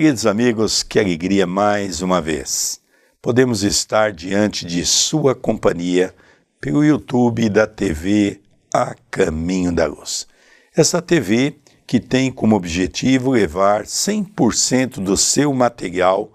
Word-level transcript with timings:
Queridos 0.00 0.24
amigos, 0.24 0.82
que 0.82 0.98
alegria 0.98 1.46
mais 1.46 2.00
uma 2.00 2.22
vez. 2.22 2.80
Podemos 3.20 3.62
estar 3.62 4.14
diante 4.14 4.64
de 4.64 4.82
sua 4.86 5.34
companhia 5.34 6.14
pelo 6.58 6.82
YouTube 6.82 7.50
da 7.50 7.66
TV 7.66 8.40
A 8.72 8.94
Caminho 9.10 9.70
da 9.70 9.86
Luz. 9.86 10.26
Essa 10.74 11.02
TV 11.02 11.56
que 11.86 12.00
tem 12.00 12.32
como 12.32 12.56
objetivo 12.56 13.32
levar 13.32 13.84
100% 13.84 15.04
do 15.04 15.18
seu 15.18 15.52
material 15.52 16.32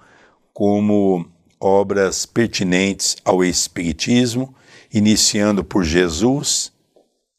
como 0.53 1.25
obras 1.59 2.23
pertinentes 2.23 3.17
ao 3.25 3.43
Espiritismo, 3.43 4.53
iniciando 4.93 5.63
por 5.63 5.83
Jesus, 5.83 6.71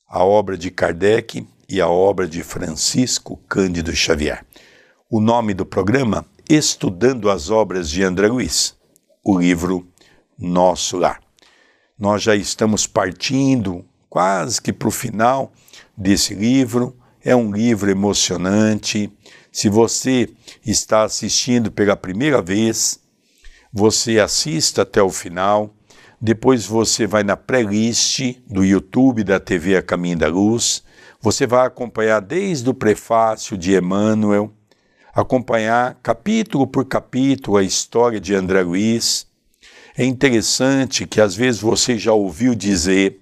a 0.09 0.25
obra 0.25 0.59
de 0.59 0.73
Kardec 0.73 1.47
e 1.69 1.81
a 1.81 1.87
obra 1.87 2.27
de 2.27 2.43
Francisco 2.43 3.39
Cândido 3.49 3.95
Xavier. 3.95 4.46
O 5.09 5.21
nome 5.21 5.55
do 5.55 5.65
programa 5.65 6.27
Estudando 6.51 7.31
as 7.31 7.49
Obras 7.49 7.89
de 7.89 8.03
André 8.03 8.27
Luiz, 8.27 8.75
o 9.23 9.39
livro 9.39 9.87
Nosso 10.37 10.97
Lar. 10.99 11.21
Nós 11.97 12.25
já 12.25 12.35
estamos 12.35 12.89
partindo 12.89 13.85
quase 14.11 14.61
que 14.61 14.73
para 14.73 14.89
o 14.89 14.91
final 14.91 15.53
desse 15.97 16.35
livro. 16.35 16.97
É 17.25 17.37
um 17.37 17.53
livro 17.53 17.89
emocionante. 17.89 19.09
Se 19.53 19.69
você 19.69 20.29
está 20.67 21.05
assistindo 21.05 21.71
pela 21.71 21.97
primeira 21.97 22.43
vez, 22.43 22.99
você 23.73 24.19
assista 24.19 24.83
até 24.83 25.01
o 25.01 25.11
final. 25.11 25.73
Depois 26.21 26.67
você 26.67 27.07
vai 27.07 27.23
na 27.23 27.37
playlist 27.37 28.41
do 28.45 28.65
YouTube 28.65 29.23
da 29.23 29.39
TV 29.39 29.77
A 29.77 29.83
Caminho 29.83 30.19
da 30.19 30.27
Luz. 30.27 30.83
Você 31.21 31.47
vai 31.47 31.65
acompanhar 31.65 32.19
desde 32.19 32.69
o 32.69 32.75
prefácio 32.75 33.57
de 33.57 33.77
Emmanuel 33.77 34.53
acompanhar 35.17 35.99
capítulo 36.03 36.67
por 36.67 36.85
capítulo 36.85 37.57
a 37.57 37.63
história 37.63 38.21
de 38.21 38.35
André 38.35 38.61
Luiz. 38.61 39.27
É 39.97 40.05
interessante 40.05 41.07
que 41.07 41.23
às 41.23 41.35
vezes 41.35 41.63
você 41.63 41.97
já 41.97 42.13
ouviu 42.13 42.55
dizer 42.55 43.19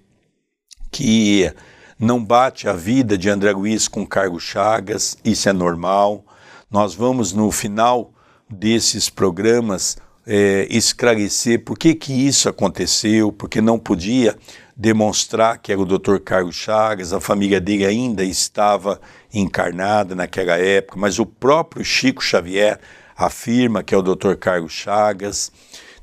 que 0.91 1.49
não 1.97 2.23
bate 2.23 2.69
a 2.69 2.73
vida 2.73 3.17
de 3.17 3.31
André 3.31 3.53
Luiz 3.53 3.87
com 3.87 4.05
Carlos 4.05 4.43
Chagas, 4.43 5.17
isso 5.25 5.49
é 5.49 5.53
normal. 5.53 6.25
Nós 6.69 6.97
vamos 6.97 7.33
no 7.33 7.53
final 7.53 8.13
desses 8.51 9.09
programas 9.09 9.97
é, 10.27 10.67
esclarecer 10.69 11.65
por 11.65 11.79
que, 11.79 11.95
que 11.95 12.13
isso 12.13 12.49
aconteceu, 12.49 13.31
porque 13.31 13.61
não 13.61 13.79
podia 13.79 14.37
demonstrar 14.77 15.59
que 15.59 15.73
era 15.73 15.81
o 15.81 15.87
Dr. 15.87 16.19
Carlos 16.19 16.57
Chagas, 16.57 17.13
a 17.13 17.21
família 17.21 17.61
dele 17.61 17.87
ainda 17.87 18.25
estava 18.25 19.01
encarnada 19.33 20.15
naquela 20.15 20.57
época, 20.57 20.99
mas 20.99 21.19
o 21.19 21.27
próprio 21.27 21.85
Chico 21.85 22.23
Xavier 22.23 22.81
afirma 23.17 23.83
que 23.83 23.95
é 23.95 23.99
o 23.99 24.03
Dr. 24.03 24.35
Carlos 24.35 24.73
Chagas. 24.73 25.53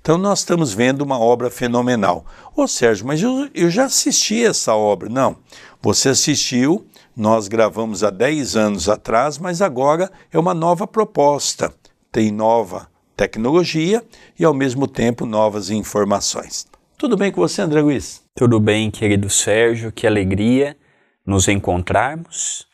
Então 0.02 0.17
nós 0.17 0.39
estamos 0.39 0.73
vendo 0.73 1.02
uma 1.02 1.19
obra 1.19 1.50
fenomenal. 1.50 2.25
Ô 2.55 2.67
Sérgio, 2.67 3.05
mas 3.05 3.22
eu, 3.22 3.50
eu 3.53 3.69
já 3.69 3.86
assisti 3.86 4.44
essa 4.44 4.73
obra. 4.73 5.09
Não, 5.09 5.38
você 5.81 6.09
assistiu, 6.09 6.85
nós 7.16 7.47
gravamos 7.47 8.03
há 8.03 8.09
10 8.09 8.56
anos 8.56 8.90
atrás, 8.90 9.38
mas 9.38 9.62
agora 9.62 10.12
é 10.31 10.40
uma 10.40 10.53
nova 10.53 10.88
proposta. 10.88 11.73
Tem 12.12 12.31
nova 12.31 12.90
tecnologia 13.16 14.03
e 14.40 14.44
ao 14.44 14.53
mesmo 14.53 14.88
tempo 14.88 15.25
novas 15.25 15.69
informações. 15.69 16.71
Tudo 17.01 17.17
bem 17.17 17.31
com 17.31 17.41
você, 17.41 17.63
André 17.63 17.81
Luiz? 17.81 18.23
Tudo 18.35 18.59
bem, 18.59 18.91
querido 18.91 19.28
Sérgio, 19.28 19.91
que 19.91 20.06
alegria 20.06 20.78
nos 21.25 21.47
encontrarmos 21.47 22.67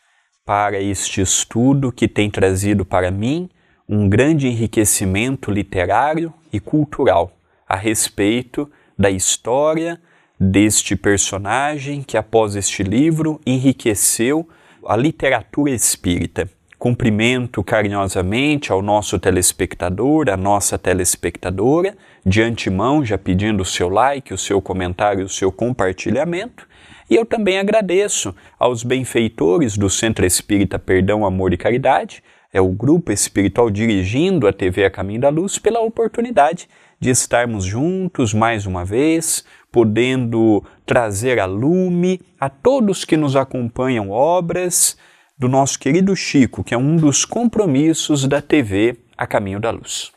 para 0.44 0.78
este 0.78 1.22
estudo 1.22 1.90
que 1.90 2.06
tem 2.06 2.30
trazido 2.30 2.84
para 2.84 3.10
mim 3.10 3.48
um 3.88 4.06
grande 4.06 4.46
enriquecimento 4.46 5.50
literário 5.50 6.30
e 6.52 6.60
cultural 6.60 7.32
a 7.66 7.74
respeito 7.74 8.70
da 8.98 9.10
história 9.10 9.98
deste 10.38 10.94
personagem 10.94 12.02
que, 12.02 12.18
após 12.18 12.54
este 12.54 12.82
livro, 12.82 13.40
enriqueceu 13.46 14.46
a 14.86 14.94
literatura 14.94 15.70
espírita. 15.70 16.50
Cumprimento 16.78 17.64
carinhosamente 17.64 18.70
ao 18.70 18.80
nosso 18.80 19.18
telespectador, 19.18 20.28
à 20.28 20.36
nossa 20.36 20.78
telespectadora, 20.78 21.96
de 22.24 22.40
antemão 22.40 23.04
já 23.04 23.18
pedindo 23.18 23.62
o 23.62 23.66
seu 23.66 23.88
like, 23.88 24.32
o 24.32 24.38
seu 24.38 24.62
comentário, 24.62 25.24
o 25.24 25.28
seu 25.28 25.50
compartilhamento. 25.50 26.68
E 27.10 27.16
eu 27.16 27.26
também 27.26 27.58
agradeço 27.58 28.32
aos 28.56 28.84
benfeitores 28.84 29.76
do 29.76 29.90
Centro 29.90 30.24
Espírita 30.24 30.78
Perdão, 30.78 31.26
Amor 31.26 31.52
e 31.52 31.56
Caridade, 31.56 32.22
é 32.52 32.60
o 32.60 32.68
grupo 32.68 33.10
espiritual 33.10 33.68
dirigindo 33.70 34.46
a 34.46 34.52
TV 34.52 34.84
A 34.84 34.90
Caminho 34.90 35.20
da 35.20 35.28
Luz, 35.28 35.58
pela 35.58 35.80
oportunidade 35.80 36.68
de 37.00 37.10
estarmos 37.10 37.64
juntos 37.64 38.32
mais 38.32 38.66
uma 38.66 38.84
vez, 38.84 39.44
podendo 39.70 40.64
trazer 40.86 41.40
a 41.40 41.44
lume 41.44 42.20
a 42.38 42.48
todos 42.48 43.04
que 43.04 43.16
nos 43.16 43.34
acompanham 43.34 44.10
obras 44.10 44.96
do 45.38 45.48
nosso 45.48 45.78
querido 45.78 46.16
Chico, 46.16 46.64
que 46.64 46.74
é 46.74 46.76
um 46.76 46.96
dos 46.96 47.24
compromissos 47.24 48.26
da 48.26 48.42
TV 48.42 48.96
A 49.16 49.24
Caminho 49.24 49.60
da 49.60 49.70
Luz. 49.70 50.10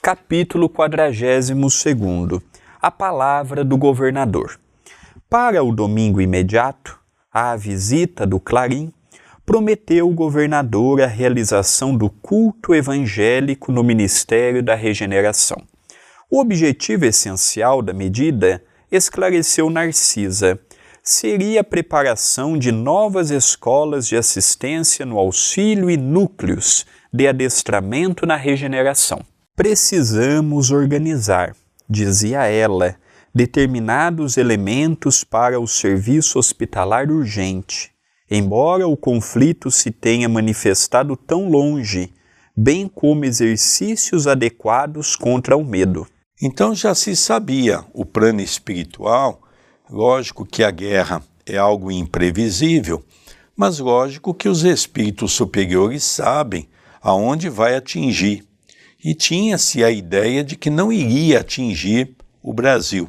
Capítulo 0.00 0.68
42 0.68 1.50
A 2.80 2.90
Palavra 2.90 3.64
do 3.64 3.76
Governador. 3.76 4.60
Para 5.28 5.64
o 5.64 5.74
domingo 5.74 6.20
imediato, 6.20 6.96
a 7.32 7.56
visita 7.56 8.24
do 8.24 8.38
Clarim 8.38 8.92
prometeu 9.44 10.08
o 10.08 10.14
governador 10.14 11.02
a 11.02 11.06
realização 11.08 11.96
do 11.96 12.08
culto 12.08 12.72
evangélico 12.72 13.72
no 13.72 13.82
Ministério 13.82 14.62
da 14.62 14.76
Regeneração. 14.76 15.60
O 16.30 16.40
objetivo 16.40 17.04
essencial 17.04 17.82
da 17.82 17.92
medida, 17.92 18.62
esclareceu 18.92 19.68
Narcisa, 19.68 20.60
seria 21.02 21.62
a 21.62 21.64
preparação 21.64 22.56
de 22.56 22.70
novas 22.70 23.30
escolas 23.30 24.06
de 24.06 24.16
assistência 24.16 25.04
no 25.04 25.18
auxílio 25.18 25.90
e 25.90 25.96
núcleos 25.96 26.86
de 27.12 27.26
adestramento 27.26 28.24
na 28.24 28.36
regeneração. 28.36 29.20
Precisamos 29.56 30.70
organizar, 30.70 31.56
dizia 31.90 32.46
ela, 32.46 32.94
determinados 33.34 34.36
elementos 34.36 35.24
para 35.24 35.58
o 35.58 35.66
serviço 35.66 36.38
hospitalar 36.38 37.10
urgente, 37.10 37.90
embora 38.30 38.86
o 38.86 38.96
conflito 38.96 39.70
se 39.70 39.90
tenha 39.90 40.28
manifestado 40.28 41.16
tão 41.16 41.48
longe, 41.48 42.12
bem 42.56 42.86
como 42.86 43.24
exercícios 43.24 44.26
adequados 44.26 45.16
contra 45.16 45.56
o 45.56 45.64
medo. 45.64 46.06
Então 46.40 46.74
já 46.74 46.94
se 46.94 47.16
sabia 47.16 47.84
o 47.92 48.04
plano 48.04 48.40
espiritual 48.40 49.42
Lógico 49.92 50.46
que 50.46 50.64
a 50.64 50.70
guerra 50.70 51.22
é 51.44 51.58
algo 51.58 51.92
imprevisível, 51.92 53.04
mas 53.54 53.78
lógico 53.78 54.32
que 54.32 54.48
os 54.48 54.64
espíritos 54.64 55.32
superiores 55.32 56.02
sabem 56.02 56.66
aonde 57.02 57.50
vai 57.50 57.76
atingir. 57.76 58.42
E 59.04 59.14
tinha-se 59.14 59.84
a 59.84 59.90
ideia 59.90 60.42
de 60.42 60.56
que 60.56 60.70
não 60.70 60.90
iria 60.90 61.40
atingir 61.40 62.16
o 62.42 62.54
Brasil. 62.54 63.06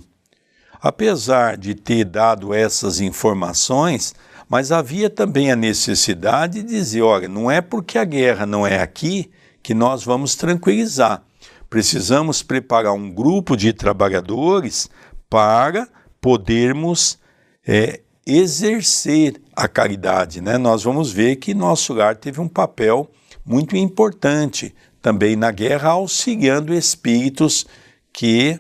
Apesar 0.82 1.56
de 1.56 1.74
ter 1.74 2.04
dado 2.04 2.54
essas 2.54 3.00
informações, 3.00 4.14
mas 4.50 4.70
havia 4.70 5.10
também 5.10 5.54
a 5.54 5.56
necessidade 5.56 6.62
de 6.62 6.68
dizer: 6.68 7.02
olha, 7.02 7.30
não 7.30 7.50
é 7.50 7.62
porque 7.62 7.98
a 7.98 8.04
guerra 8.04 8.46
não 8.46 8.68
é 8.68 8.82
aqui 8.82 9.32
que 9.62 9.74
nós 9.74 10.04
vamos 10.04 10.36
tranquilizar. 10.36 11.24
Precisamos 11.70 12.44
preparar 12.44 12.92
um 12.92 13.10
grupo 13.10 13.56
de 13.56 13.72
trabalhadores 13.72 14.90
para 15.30 15.88
podermos 16.24 17.20
é, 17.68 18.00
exercer 18.26 19.42
a 19.54 19.68
caridade. 19.68 20.40
Né? 20.40 20.58
Nós 20.58 20.82
vamos 20.82 21.12
ver 21.12 21.36
que 21.36 21.54
nosso 21.54 21.94
lar 21.94 22.16
teve 22.16 22.40
um 22.40 22.48
papel 22.48 23.12
muito 23.46 23.76
importante 23.76 24.74
também 25.02 25.36
na 25.36 25.52
guerra, 25.52 25.90
auxiliando 25.90 26.74
espíritos 26.74 27.66
que 28.14 28.58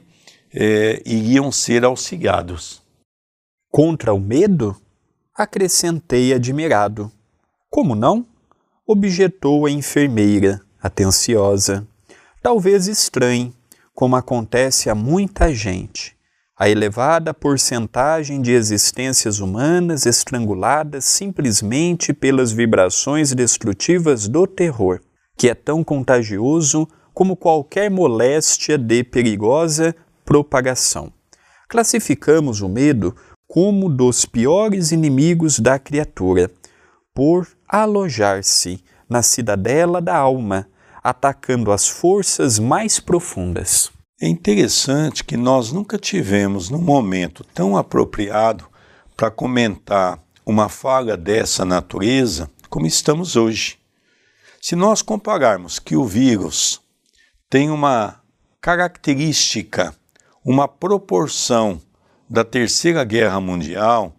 é, 0.53 1.01
iriam 1.05 1.53
ser 1.53 1.85
auxiliados. 1.85 2.81
Contra 3.71 4.13
o 4.13 4.19
medo? 4.19 4.75
Acrescentei 5.33 6.33
admirado. 6.33 7.09
Como 7.69 7.95
não? 7.95 8.25
Objetou 8.85 9.65
a 9.65 9.71
enfermeira, 9.71 10.59
atenciosa. 10.81 11.87
Talvez 12.41 12.87
estranhe, 12.87 13.53
como 13.95 14.17
acontece 14.17 14.89
a 14.89 14.95
muita 14.95 15.53
gente 15.53 16.13
a 16.55 16.69
elevada 16.69 17.33
porcentagem 17.33 18.41
de 18.41 18.51
existências 18.51 19.39
humanas 19.39 20.05
estranguladas 20.05 21.03
simplesmente 21.05 22.13
pelas 22.13 22.51
vibrações 22.51 23.33
destrutivas 23.33 24.27
do 24.27 24.45
terror, 24.45 24.99
que 25.35 25.49
é 25.49 25.55
tão 25.55 25.83
contagioso 25.83 26.87
como 27.13 27.35
qualquer 27.35 27.89
moléstia 27.89 28.77
de 28.77 29.03
perigosa 29.03 29.95
propagação. 30.23 31.11
Classificamos 31.67 32.61
o 32.61 32.69
medo 32.69 33.15
como 33.47 33.89
dos 33.89 34.25
piores 34.25 34.91
inimigos 34.91 35.59
da 35.59 35.79
criatura, 35.79 36.51
por 37.13 37.47
alojar-se 37.67 38.83
na 39.09 39.21
cidadela 39.21 40.01
da 40.01 40.15
alma, 40.15 40.67
atacando 41.03 41.71
as 41.71 41.87
forças 41.87 42.57
mais 42.57 42.99
profundas. 42.99 43.91
É 44.23 44.27
interessante 44.29 45.21
que 45.21 45.35
nós 45.35 45.73
nunca 45.73 45.97
tivemos 45.97 46.69
num 46.69 46.81
momento 46.81 47.43
tão 47.53 47.75
apropriado 47.75 48.65
para 49.17 49.29
comentar 49.29 50.17
uma 50.45 50.69
fala 50.69 51.17
dessa 51.17 51.65
natureza 51.65 52.49
como 52.69 52.85
estamos 52.87 53.35
hoje. 53.35 53.77
Se 54.61 54.77
nós 54.77 55.01
compararmos 55.01 55.77
que 55.77 55.97
o 55.97 56.05
vírus 56.05 56.79
tem 57.49 57.69
uma 57.69 58.21
característica, 58.61 59.93
uma 60.41 60.69
proporção 60.69 61.81
da 62.29 62.45
Terceira 62.45 63.03
Guerra 63.03 63.41
Mundial, 63.41 64.15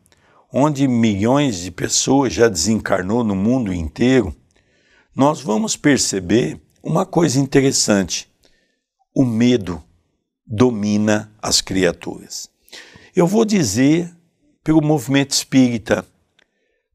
onde 0.52 0.86
milhões 0.86 1.60
de 1.60 1.70
pessoas 1.70 2.30
já 2.30 2.46
desencarnou 2.46 3.24
no 3.24 3.34
mundo 3.34 3.72
inteiro, 3.72 4.36
nós 5.16 5.40
vamos 5.40 5.78
perceber 5.78 6.60
uma 6.82 7.06
coisa 7.06 7.40
interessante: 7.40 8.30
o 9.14 9.24
medo 9.24 9.82
domina 10.46 11.32
as 11.40 11.60
criaturas. 11.60 12.48
Eu 13.14 13.26
vou 13.26 13.44
dizer 13.44 14.14
pelo 14.62 14.82
movimento 14.82 15.32
espírita, 15.32 16.04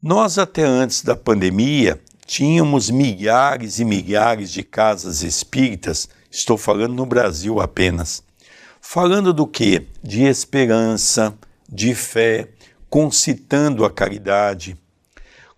nós 0.01 0.37
até 0.37 0.63
antes 0.63 1.03
da 1.03 1.15
pandemia 1.15 2.01
tínhamos 2.25 2.89
milhares 2.89 3.79
e 3.79 3.85
milhares 3.85 4.51
de 4.51 4.63
casas 4.63 5.23
espíritas, 5.23 6.07
estou 6.31 6.57
falando 6.57 6.93
no 6.93 7.05
Brasil 7.05 7.59
apenas. 7.59 8.23
Falando 8.81 9.33
do 9.33 9.45
que? 9.45 9.87
De 10.01 10.23
esperança, 10.23 11.37
de 11.67 11.93
fé, 11.93 12.49
concitando 12.89 13.83
a 13.83 13.91
caridade. 13.91 14.77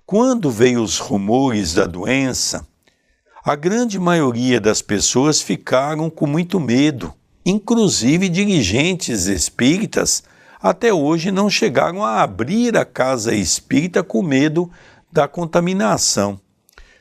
Quando 0.06 0.50
veio 0.50 0.82
os 0.82 0.98
rumores 0.98 1.74
da 1.74 1.86
doença, 1.86 2.68
a 3.44 3.56
grande 3.56 4.00
maioria 4.00 4.60
das 4.60 4.82
pessoas 4.82 5.42
ficaram 5.42 6.10
com 6.10 6.28
muito 6.28 6.60
medo. 6.60 7.14
Inclusive 7.46 8.30
dirigentes 8.30 9.26
espíritas 9.26 10.24
até 10.62 10.94
hoje 10.94 11.32
não 11.32 11.50
chegaram 11.50 12.04
a 12.04 12.22
abrir 12.22 12.78
a 12.78 12.86
casa 12.86 13.34
espírita 13.34 14.04
com 14.04 14.22
medo 14.22 14.70
da 15.12 15.28
contaminação. 15.28 16.40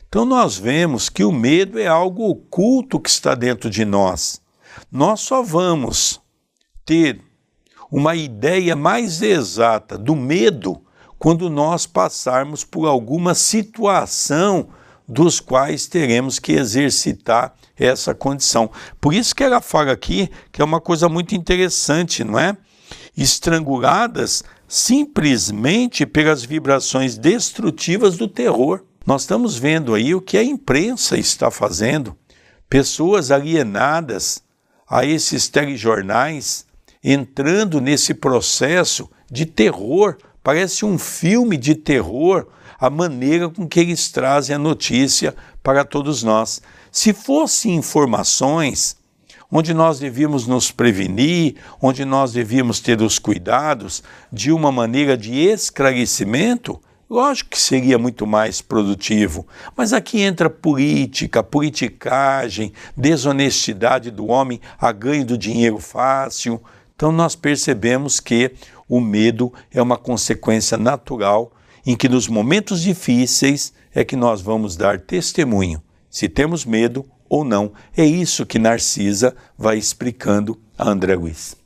Então 0.08 0.24
nós 0.24 0.56
vemos 0.56 1.08
que 1.08 1.22
o 1.22 1.30
medo 1.30 1.78
é 1.78 1.86
algo 1.86 2.28
oculto 2.28 2.98
que 2.98 3.10
está 3.10 3.34
dentro 3.34 3.68
de 3.68 3.84
nós. 3.84 4.40
Nós 4.90 5.20
só 5.20 5.42
vamos 5.42 6.20
ter 6.84 7.20
uma 7.90 8.14
ideia 8.14 8.74
mais 8.74 9.20
exata 9.20 9.98
do 9.98 10.16
medo 10.16 10.80
quando 11.18 11.50
nós 11.50 11.86
passarmos 11.86 12.64
por 12.64 12.86
alguma 12.86 13.34
situação 13.34 14.68
dos 15.10 15.40
quais 15.40 15.88
teremos 15.88 16.38
que 16.38 16.52
exercitar 16.52 17.52
essa 17.76 18.14
condição. 18.14 18.70
Por 19.00 19.12
isso 19.12 19.34
que 19.34 19.42
ela 19.42 19.60
fala 19.60 19.90
aqui 19.90 20.30
que 20.52 20.62
é 20.62 20.64
uma 20.64 20.80
coisa 20.80 21.08
muito 21.08 21.34
interessante, 21.34 22.22
não 22.22 22.38
é? 22.38 22.56
Estranguladas 23.16 24.44
simplesmente 24.68 26.06
pelas 26.06 26.44
vibrações 26.44 27.18
destrutivas 27.18 28.16
do 28.16 28.28
terror. 28.28 28.84
Nós 29.04 29.22
estamos 29.22 29.56
vendo 29.56 29.94
aí 29.94 30.14
o 30.14 30.20
que 30.20 30.38
a 30.38 30.44
imprensa 30.44 31.18
está 31.18 31.50
fazendo. 31.50 32.16
Pessoas 32.68 33.32
alienadas 33.32 34.44
a 34.88 35.04
esses 35.04 35.48
telejornais 35.48 36.64
entrando 37.02 37.80
nesse 37.80 38.14
processo 38.14 39.10
de 39.28 39.44
terror. 39.44 40.16
Parece 40.40 40.84
um 40.84 40.96
filme 40.96 41.56
de 41.56 41.74
terror 41.74 42.46
a 42.80 42.88
maneira 42.88 43.48
com 43.50 43.68
que 43.68 43.78
eles 43.78 44.08
trazem 44.08 44.56
a 44.56 44.58
notícia 44.58 45.34
para 45.62 45.84
todos 45.84 46.22
nós. 46.22 46.62
Se 46.90 47.12
fossem 47.12 47.76
informações 47.76 48.96
onde 49.52 49.74
nós 49.74 49.98
devíamos 49.98 50.46
nos 50.46 50.70
prevenir, 50.70 51.56
onde 51.82 52.04
nós 52.04 52.32
devíamos 52.32 52.80
ter 52.80 53.02
os 53.02 53.18
cuidados 53.18 54.02
de 54.32 54.50
uma 54.50 54.72
maneira 54.72 55.16
de 55.16 55.34
esclarecimento, 55.34 56.80
lógico 57.08 57.50
que 57.50 57.60
seria 57.60 57.98
muito 57.98 58.26
mais 58.26 58.62
produtivo. 58.62 59.46
Mas 59.76 59.92
aqui 59.92 60.22
entra 60.22 60.48
política, 60.48 61.42
politicagem, 61.42 62.72
desonestidade 62.96 64.10
do 64.10 64.26
homem 64.28 64.60
a 64.78 64.92
ganho 64.92 65.26
do 65.26 65.36
dinheiro 65.36 65.78
fácil. 65.78 66.62
Então 66.94 67.10
nós 67.10 67.34
percebemos 67.34 68.20
que 68.20 68.52
o 68.88 69.00
medo 69.00 69.52
é 69.72 69.82
uma 69.82 69.96
consequência 69.96 70.78
natural 70.78 71.52
em 71.86 71.96
que 71.96 72.08
nos 72.08 72.28
momentos 72.28 72.82
difíceis 72.82 73.72
é 73.94 74.04
que 74.04 74.16
nós 74.16 74.40
vamos 74.40 74.76
dar 74.76 75.00
testemunho, 75.00 75.82
se 76.08 76.28
temos 76.28 76.64
medo 76.64 77.06
ou 77.28 77.44
não. 77.44 77.72
É 77.96 78.04
isso 78.04 78.44
que 78.44 78.58
Narcisa 78.58 79.34
vai 79.56 79.78
explicando 79.78 80.60
a 80.76 80.88
André 80.88 81.14
Luiz. 81.14 81.56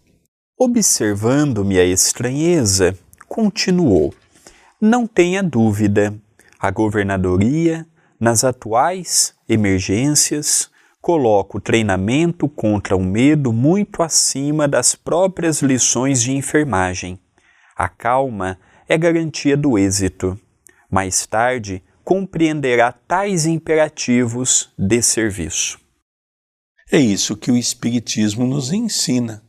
Observando-me 0.58 1.78
a 1.78 1.84
estranheza, 1.84 2.96
continuou: 3.26 4.14
Não 4.80 5.06
tenha 5.06 5.42
dúvida, 5.42 6.14
a 6.60 6.70
governadoria, 6.70 7.86
nas 8.20 8.44
atuais 8.44 9.34
emergências, 9.48 10.70
coloca 11.00 11.58
o 11.58 11.60
treinamento 11.60 12.48
contra 12.48 12.96
o 12.96 13.02
medo 13.02 13.52
muito 13.52 14.02
acima 14.02 14.66
das 14.66 14.94
próprias 14.94 15.60
lições 15.60 16.22
de 16.22 16.32
enfermagem. 16.32 17.18
A 17.76 17.88
calma 17.88 18.58
é 18.88 18.98
garantia 18.98 19.56
do 19.56 19.78
êxito. 19.78 20.38
Mais 20.90 21.26
tarde, 21.26 21.82
compreenderá 22.04 22.92
tais 22.92 23.46
imperativos 23.46 24.72
de 24.78 25.00
serviço. 25.02 25.80
É 26.92 26.98
isso 26.98 27.36
que 27.36 27.50
o 27.50 27.56
Espiritismo 27.56 28.46
nos 28.46 28.72
ensina, 28.72 29.42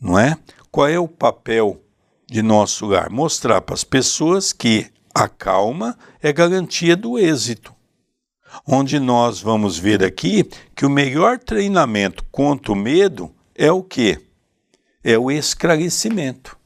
não 0.00 0.18
é? 0.18 0.38
Qual 0.70 0.86
é 0.86 0.98
o 0.98 1.08
papel 1.08 1.82
de 2.26 2.40
nosso 2.40 2.86
lar? 2.86 3.10
Mostrar 3.10 3.60
para 3.60 3.74
as 3.74 3.84
pessoas 3.84 4.52
que 4.52 4.86
a 5.14 5.28
calma 5.28 5.98
é 6.22 6.32
garantia 6.32 6.96
do 6.96 7.18
êxito. 7.18 7.74
Onde 8.66 8.98
nós 8.98 9.40
vamos 9.40 9.78
ver 9.78 10.02
aqui 10.04 10.44
que 10.74 10.86
o 10.86 10.90
melhor 10.90 11.38
treinamento 11.38 12.24
contra 12.30 12.72
o 12.72 12.76
medo 12.76 13.34
é 13.54 13.70
o 13.70 13.82
quê? 13.82 14.20
É 15.02 15.18
o 15.18 15.30
esclarecimento. 15.30 16.57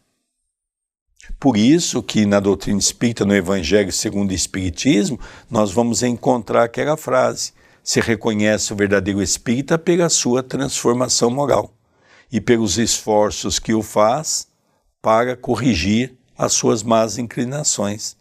Por 1.42 1.56
isso 1.56 2.04
que 2.04 2.24
na 2.24 2.38
doutrina 2.38 2.78
espírita, 2.78 3.24
no 3.24 3.34
Evangelho 3.34 3.90
segundo 3.90 4.30
o 4.30 4.34
Espiritismo, 4.34 5.18
nós 5.50 5.72
vamos 5.72 6.04
encontrar 6.04 6.62
aquela 6.62 6.96
frase: 6.96 7.52
se 7.82 8.00
reconhece 8.00 8.72
o 8.72 8.76
verdadeiro 8.76 9.20
espírita 9.20 9.76
pela 9.76 10.08
sua 10.08 10.40
transformação 10.40 11.32
moral 11.32 11.74
e 12.30 12.40
pelos 12.40 12.78
esforços 12.78 13.58
que 13.58 13.74
o 13.74 13.82
faz 13.82 14.46
para 15.02 15.34
corrigir 15.36 16.16
as 16.38 16.52
suas 16.52 16.84
más 16.84 17.18
inclinações. 17.18 18.16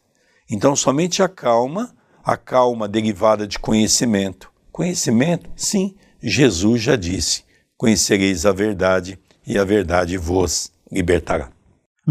Então, 0.49 0.75
somente 0.75 1.21
a 1.21 1.29
calma, 1.29 1.93
a 2.23 2.35
calma 2.35 2.87
derivada 2.87 3.47
de 3.47 3.59
conhecimento. 3.59 4.51
Conhecimento, 4.71 5.47
sim, 5.55 5.95
Jesus 6.23 6.81
já 6.81 6.95
disse: 6.95 7.43
conhecereis 7.77 8.47
a 8.47 8.51
verdade 8.51 9.19
e 9.45 9.59
a 9.59 9.63
verdade 9.63 10.17
vos 10.17 10.71
libertará 10.91 11.51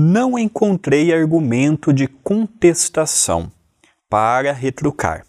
não 0.00 0.38
encontrei 0.38 1.12
argumento 1.12 1.92
de 1.92 2.06
contestação 2.06 3.52
para 4.08 4.50
retrucar. 4.50 5.26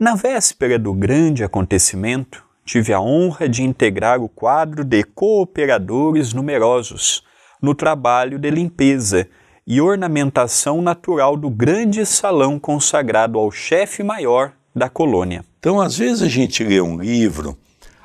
Na 0.00 0.14
véspera 0.14 0.78
do 0.78 0.94
grande 0.94 1.44
acontecimento, 1.44 2.42
tive 2.64 2.94
a 2.94 3.00
honra 3.00 3.46
de 3.46 3.62
integrar 3.62 4.18
o 4.22 4.28
quadro 4.28 4.82
de 4.82 5.02
cooperadores 5.04 6.32
numerosos 6.32 7.22
no 7.60 7.74
trabalho 7.74 8.38
de 8.38 8.50
limpeza 8.50 9.28
e 9.66 9.78
ornamentação 9.78 10.80
natural 10.80 11.36
do 11.36 11.50
grande 11.50 12.06
salão 12.06 12.58
consagrado 12.58 13.38
ao 13.38 13.50
chefe 13.50 14.02
maior 14.02 14.54
da 14.74 14.88
colônia. 14.88 15.44
Então, 15.58 15.78
às 15.78 15.98
vezes 15.98 16.22
a 16.22 16.28
gente 16.28 16.64
lê 16.64 16.80
um 16.80 16.98
livro, 16.98 17.58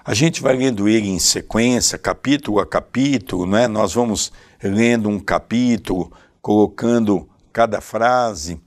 a 0.06 0.14
gente 0.14 0.42
vai 0.42 0.56
lendo 0.56 0.88
ele 0.88 1.08
em 1.08 1.20
sequência, 1.20 1.98
capítulo 1.98 2.60
a 2.60 2.66
capítulo, 2.66 3.46
não 3.46 3.58
é? 3.58 3.68
Nós 3.68 3.94
vamos 3.94 4.32
lendo 4.62 5.08
um 5.08 5.20
capítulo, 5.20 6.12
colocando 6.42 7.28
cada 7.54 7.80
frase, 7.80 8.60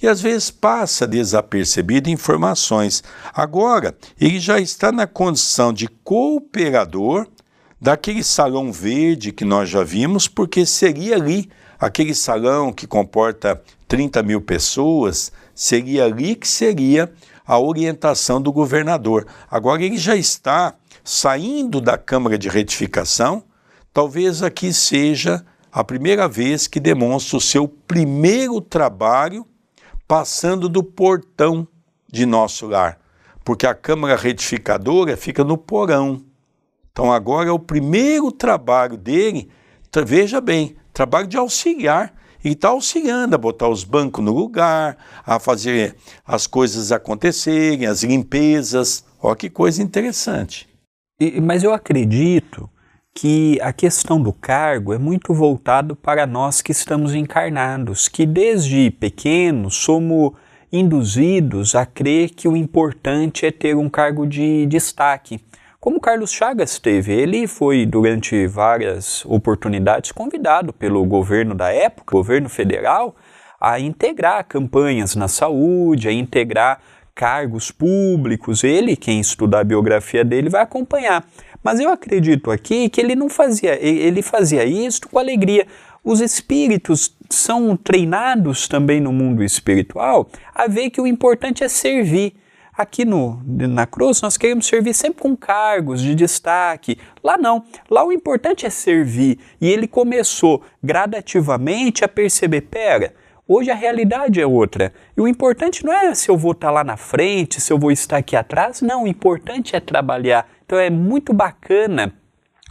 e 0.00 0.06
às 0.06 0.20
vezes 0.20 0.50
passa 0.50 1.06
desapercebido 1.06 2.10
informações. 2.10 3.02
Agora, 3.32 3.96
ele 4.20 4.38
já 4.38 4.60
está 4.60 4.92
na 4.92 5.06
condição 5.06 5.72
de 5.72 5.88
cooperador 5.88 7.26
daquele 7.80 8.22
salão 8.22 8.72
verde 8.72 9.32
que 9.32 9.44
nós 9.44 9.68
já 9.68 9.82
vimos, 9.82 10.28
porque 10.28 10.64
seria 10.64 11.16
ali, 11.16 11.50
aquele 11.78 12.14
salão 12.14 12.72
que 12.72 12.86
comporta 12.86 13.60
30 13.88 14.22
mil 14.22 14.40
pessoas, 14.40 15.32
seria 15.54 16.04
ali 16.04 16.34
que 16.34 16.48
seria 16.48 17.12
a 17.46 17.58
orientação 17.58 18.40
do 18.40 18.52
governador. 18.52 19.26
Agora 19.50 19.82
ele 19.82 19.98
já 19.98 20.16
está 20.16 20.74
saindo 21.02 21.80
da 21.80 21.98
Câmara 21.98 22.38
de 22.38 22.48
Retificação 22.48 23.44
Talvez 23.94 24.42
aqui 24.42 24.72
seja 24.72 25.46
a 25.70 25.84
primeira 25.84 26.26
vez 26.26 26.66
que 26.66 26.80
demonstra 26.80 27.36
o 27.36 27.40
seu 27.40 27.68
primeiro 27.68 28.60
trabalho 28.60 29.46
passando 30.08 30.68
do 30.68 30.82
portão 30.82 31.66
de 32.10 32.26
nosso 32.26 32.66
lar, 32.66 32.98
porque 33.44 33.64
a 33.64 33.72
Câmara 33.72 34.16
Retificadora 34.16 35.16
fica 35.16 35.44
no 35.44 35.56
porão. 35.56 36.24
Então 36.90 37.12
agora 37.12 37.50
é 37.50 37.52
o 37.52 37.58
primeiro 37.58 38.32
trabalho 38.32 38.96
dele, 38.96 39.48
veja 40.04 40.40
bem, 40.40 40.74
trabalho 40.92 41.28
de 41.28 41.36
auxiliar. 41.36 42.12
Ele 42.44 42.52
está 42.54 42.68
auxiliando 42.68 43.34
a 43.34 43.38
botar 43.38 43.68
os 43.68 43.84
bancos 43.84 44.22
no 44.22 44.32
lugar, 44.32 44.98
a 45.24 45.40
fazer 45.40 45.96
as 46.26 46.46
coisas 46.46 46.92
acontecerem, 46.92 47.86
as 47.86 48.02
limpezas. 48.02 49.04
Olha 49.22 49.34
que 49.34 49.48
coisa 49.48 49.82
interessante. 49.82 50.68
E, 51.18 51.40
mas 51.40 51.62
eu 51.62 51.72
acredito 51.72 52.68
que 53.14 53.58
a 53.62 53.72
questão 53.72 54.20
do 54.20 54.32
cargo 54.32 54.92
é 54.92 54.98
muito 54.98 55.32
voltado 55.32 55.96
para 55.96 56.26
nós 56.26 56.60
que 56.60 56.72
estamos 56.72 57.14
encarnados, 57.14 58.08
que 58.08 58.26
desde 58.26 58.90
pequenos 58.90 59.76
somos 59.76 60.32
induzidos 60.70 61.74
a 61.76 61.86
crer 61.86 62.30
que 62.30 62.48
o 62.48 62.56
importante 62.56 63.46
é 63.46 63.52
ter 63.52 63.76
um 63.76 63.88
cargo 63.88 64.26
de 64.26 64.66
destaque. 64.66 65.40
Como 65.84 66.00
Carlos 66.00 66.32
Chagas 66.32 66.78
teve, 66.78 67.12
ele 67.12 67.46
foi 67.46 67.84
durante 67.84 68.46
várias 68.46 69.22
oportunidades 69.26 70.12
convidado 70.12 70.72
pelo 70.72 71.04
governo 71.04 71.54
da 71.54 71.70
época, 71.70 72.16
governo 72.16 72.48
federal, 72.48 73.14
a 73.60 73.78
integrar 73.78 74.46
campanhas 74.46 75.14
na 75.14 75.28
saúde, 75.28 76.08
a 76.08 76.10
integrar 76.10 76.80
cargos 77.14 77.70
públicos. 77.70 78.64
Ele, 78.64 78.96
quem 78.96 79.20
estudar 79.20 79.60
a 79.60 79.64
biografia 79.64 80.24
dele, 80.24 80.48
vai 80.48 80.62
acompanhar. 80.62 81.22
Mas 81.62 81.78
eu 81.78 81.90
acredito 81.90 82.50
aqui 82.50 82.88
que 82.88 82.98
ele 82.98 83.14
não 83.14 83.28
fazia, 83.28 83.78
ele 83.78 84.22
fazia 84.22 84.64
isso 84.64 85.02
com 85.06 85.18
alegria. 85.18 85.66
Os 86.02 86.22
espíritos 86.22 87.14
são 87.28 87.76
treinados 87.76 88.66
também 88.66 89.02
no 89.02 89.12
mundo 89.12 89.44
espiritual 89.44 90.30
a 90.54 90.66
ver 90.66 90.88
que 90.88 91.00
o 91.02 91.06
importante 91.06 91.62
é 91.62 91.68
servir. 91.68 92.32
Aqui 92.76 93.04
no, 93.04 93.40
na 93.46 93.86
cruz 93.86 94.20
nós 94.20 94.36
queremos 94.36 94.66
servir 94.66 94.94
sempre 94.94 95.22
com 95.22 95.36
cargos 95.36 96.00
de 96.00 96.14
destaque. 96.14 96.98
Lá 97.22 97.38
não. 97.38 97.64
Lá 97.88 98.04
o 98.04 98.12
importante 98.12 98.66
é 98.66 98.70
servir. 98.70 99.38
E 99.60 99.68
ele 99.68 99.86
começou 99.86 100.62
gradativamente 100.82 102.04
a 102.04 102.08
perceber: 102.08 102.62
pera, 102.62 103.14
Hoje 103.46 103.70
a 103.70 103.74
realidade 103.74 104.40
é 104.40 104.46
outra. 104.46 104.90
E 105.14 105.20
o 105.20 105.28
importante 105.28 105.84
não 105.84 105.92
é 105.92 106.14
se 106.14 106.30
eu 106.30 106.36
vou 106.36 106.52
estar 106.52 106.70
lá 106.70 106.82
na 106.82 106.96
frente, 106.96 107.60
se 107.60 107.70
eu 107.70 107.78
vou 107.78 107.92
estar 107.92 108.16
aqui 108.16 108.34
atrás, 108.34 108.80
não, 108.80 109.04
o 109.04 109.06
importante 109.06 109.76
é 109.76 109.80
trabalhar. 109.80 110.48
Então 110.64 110.78
é 110.78 110.88
muito 110.88 111.34
bacana 111.34 112.14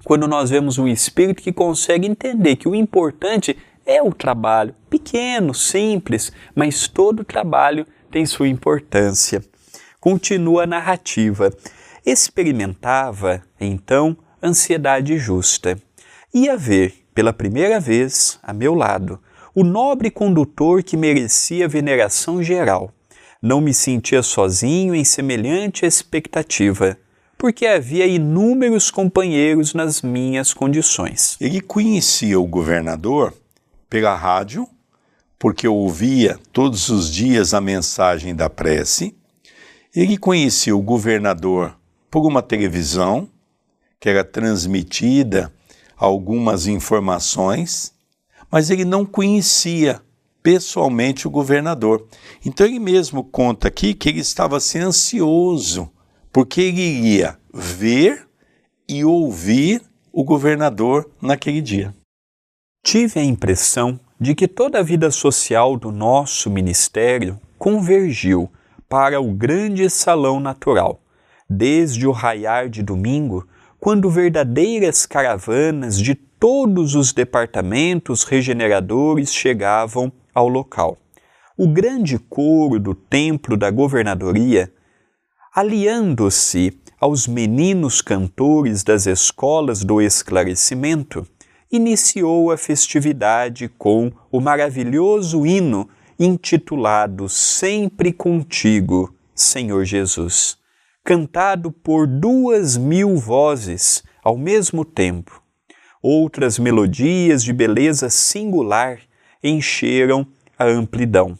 quando 0.03 0.27
nós 0.27 0.49
vemos 0.49 0.79
um 0.79 0.87
espírito 0.87 1.43
que 1.43 1.53
consegue 1.53 2.07
entender 2.07 2.55
que 2.55 2.67
o 2.67 2.73
importante 2.73 3.55
é 3.85 4.01
o 4.01 4.11
trabalho, 4.11 4.73
pequeno, 4.89 5.53
simples, 5.53 6.31
mas 6.55 6.87
todo 6.87 7.23
trabalho 7.23 7.85
tem 8.09 8.25
sua 8.25 8.47
importância. 8.47 9.43
Continua 10.03 10.63
a 10.63 10.67
narrativa. 10.67 11.49
Experimentava, 12.05 13.41
então, 13.57 14.17
ansiedade 14.43 15.17
justa. 15.17 15.79
Ia 16.33 16.57
ver, 16.57 17.05
pela 17.15 17.31
primeira 17.31 17.79
vez, 17.79 18.37
a 18.43 18.51
meu 18.51 18.73
lado, 18.73 19.17
o 19.55 19.63
nobre 19.63 20.11
condutor 20.11 20.83
que 20.83 20.97
merecia 20.97 21.69
veneração 21.69 22.43
geral. 22.43 22.91
Não 23.41 23.61
me 23.61 23.73
sentia 23.73 24.21
sozinho 24.21 24.93
em 24.93 25.05
semelhante 25.05 25.85
expectativa, 25.85 26.97
porque 27.37 27.65
havia 27.65 28.05
inúmeros 28.05 28.91
companheiros 28.91 29.73
nas 29.73 30.01
minhas 30.01 30.53
condições. 30.53 31.37
Ele 31.39 31.61
conhecia 31.61 32.37
o 32.37 32.45
governador 32.45 33.33
pela 33.89 34.17
rádio, 34.17 34.67
porque 35.39 35.65
ouvia 35.65 36.37
todos 36.51 36.89
os 36.89 37.09
dias 37.09 37.53
a 37.53 37.61
mensagem 37.61 38.35
da 38.35 38.49
prece. 38.49 39.15
Ele 39.95 40.17
conhecia 40.17 40.75
o 40.75 40.81
governador 40.81 41.77
por 42.09 42.25
uma 42.25 42.41
televisão, 42.41 43.29
que 43.99 44.09
era 44.09 44.23
transmitida 44.23 45.53
algumas 45.97 46.67
informações 46.67 47.93
mas 48.53 48.69
ele 48.69 48.85
não 48.85 49.03
conhecia 49.03 49.99
pessoalmente 50.43 51.27
o 51.27 51.31
governador. 51.31 52.05
Então 52.45 52.67
ele 52.67 52.77
mesmo 52.77 53.23
conta 53.23 53.67
aqui 53.67 53.95
que 53.95 54.07
ele 54.07 54.19
estava 54.19 54.57
assim, 54.57 54.77
ansioso, 54.77 55.89
porque 56.31 56.61
ele 56.61 56.79
iria 56.79 57.35
ver 57.51 58.27
e 58.87 59.03
ouvir 59.03 59.81
o 60.11 60.23
governador 60.23 61.09
naquele 61.19 61.61
dia. 61.61 61.95
Tive 62.85 63.19
a 63.19 63.23
impressão 63.23 63.99
de 64.19 64.35
que 64.35 64.47
toda 64.47 64.77
a 64.77 64.83
vida 64.83 65.09
social 65.09 65.75
do 65.75 65.91
nosso 65.91 66.47
ministério 66.51 67.41
convergiu 67.57 68.47
para 68.93 69.19
o 69.19 69.33
grande 69.33 69.89
salão 69.89 70.39
natural, 70.39 71.01
desde 71.49 72.05
o 72.05 72.11
raiar 72.11 72.69
de 72.69 72.83
domingo, 72.83 73.47
quando 73.79 74.07
verdadeiras 74.07 75.07
caravanas 75.07 75.97
de 75.97 76.13
todos 76.13 76.93
os 76.93 77.11
departamentos 77.11 78.23
regeneradores 78.23 79.33
chegavam 79.33 80.13
ao 80.31 80.47
local. 80.47 80.95
O 81.57 81.67
grande 81.67 82.19
coro 82.19 82.79
do 82.79 82.93
templo 82.93 83.57
da 83.57 83.71
governadoria, 83.71 84.71
aliando-se 85.55 86.79
aos 87.01 87.25
meninos 87.25 87.99
cantores 87.99 88.83
das 88.83 89.07
escolas 89.07 89.83
do 89.83 89.99
esclarecimento, 90.03 91.25
iniciou 91.71 92.51
a 92.51 92.57
festividade 92.57 93.67
com 93.69 94.11
o 94.31 94.39
maravilhoso 94.39 95.47
hino 95.47 95.89
intitulado 96.19 97.27
Sempre 97.29 98.11
Contigo, 98.13 99.13
Senhor 99.35 99.85
Jesus, 99.85 100.57
cantado 101.03 101.71
por 101.71 102.07
duas 102.07 102.77
mil 102.77 103.17
vozes 103.17 104.03
ao 104.23 104.37
mesmo 104.37 104.85
tempo 104.85 105.43
outras 106.03 106.59
melodias 106.59 107.41
de 107.41 107.53
beleza 107.53 108.09
singular 108.09 108.99
encheram 109.41 110.27
a 110.59 110.65
amplidão. 110.65 111.39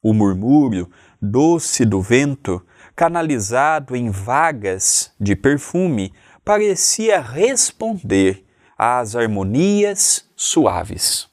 O 0.00 0.14
murmúrio 0.14 0.88
doce 1.20 1.84
do 1.84 2.00
vento, 2.00 2.64
canalizado 2.94 3.96
em 3.96 4.08
vagas 4.08 5.12
de 5.20 5.34
perfume, 5.34 6.12
parecia 6.44 7.20
responder 7.20 8.44
às 8.78 9.16
harmonias 9.16 10.28
suaves. 10.36 11.31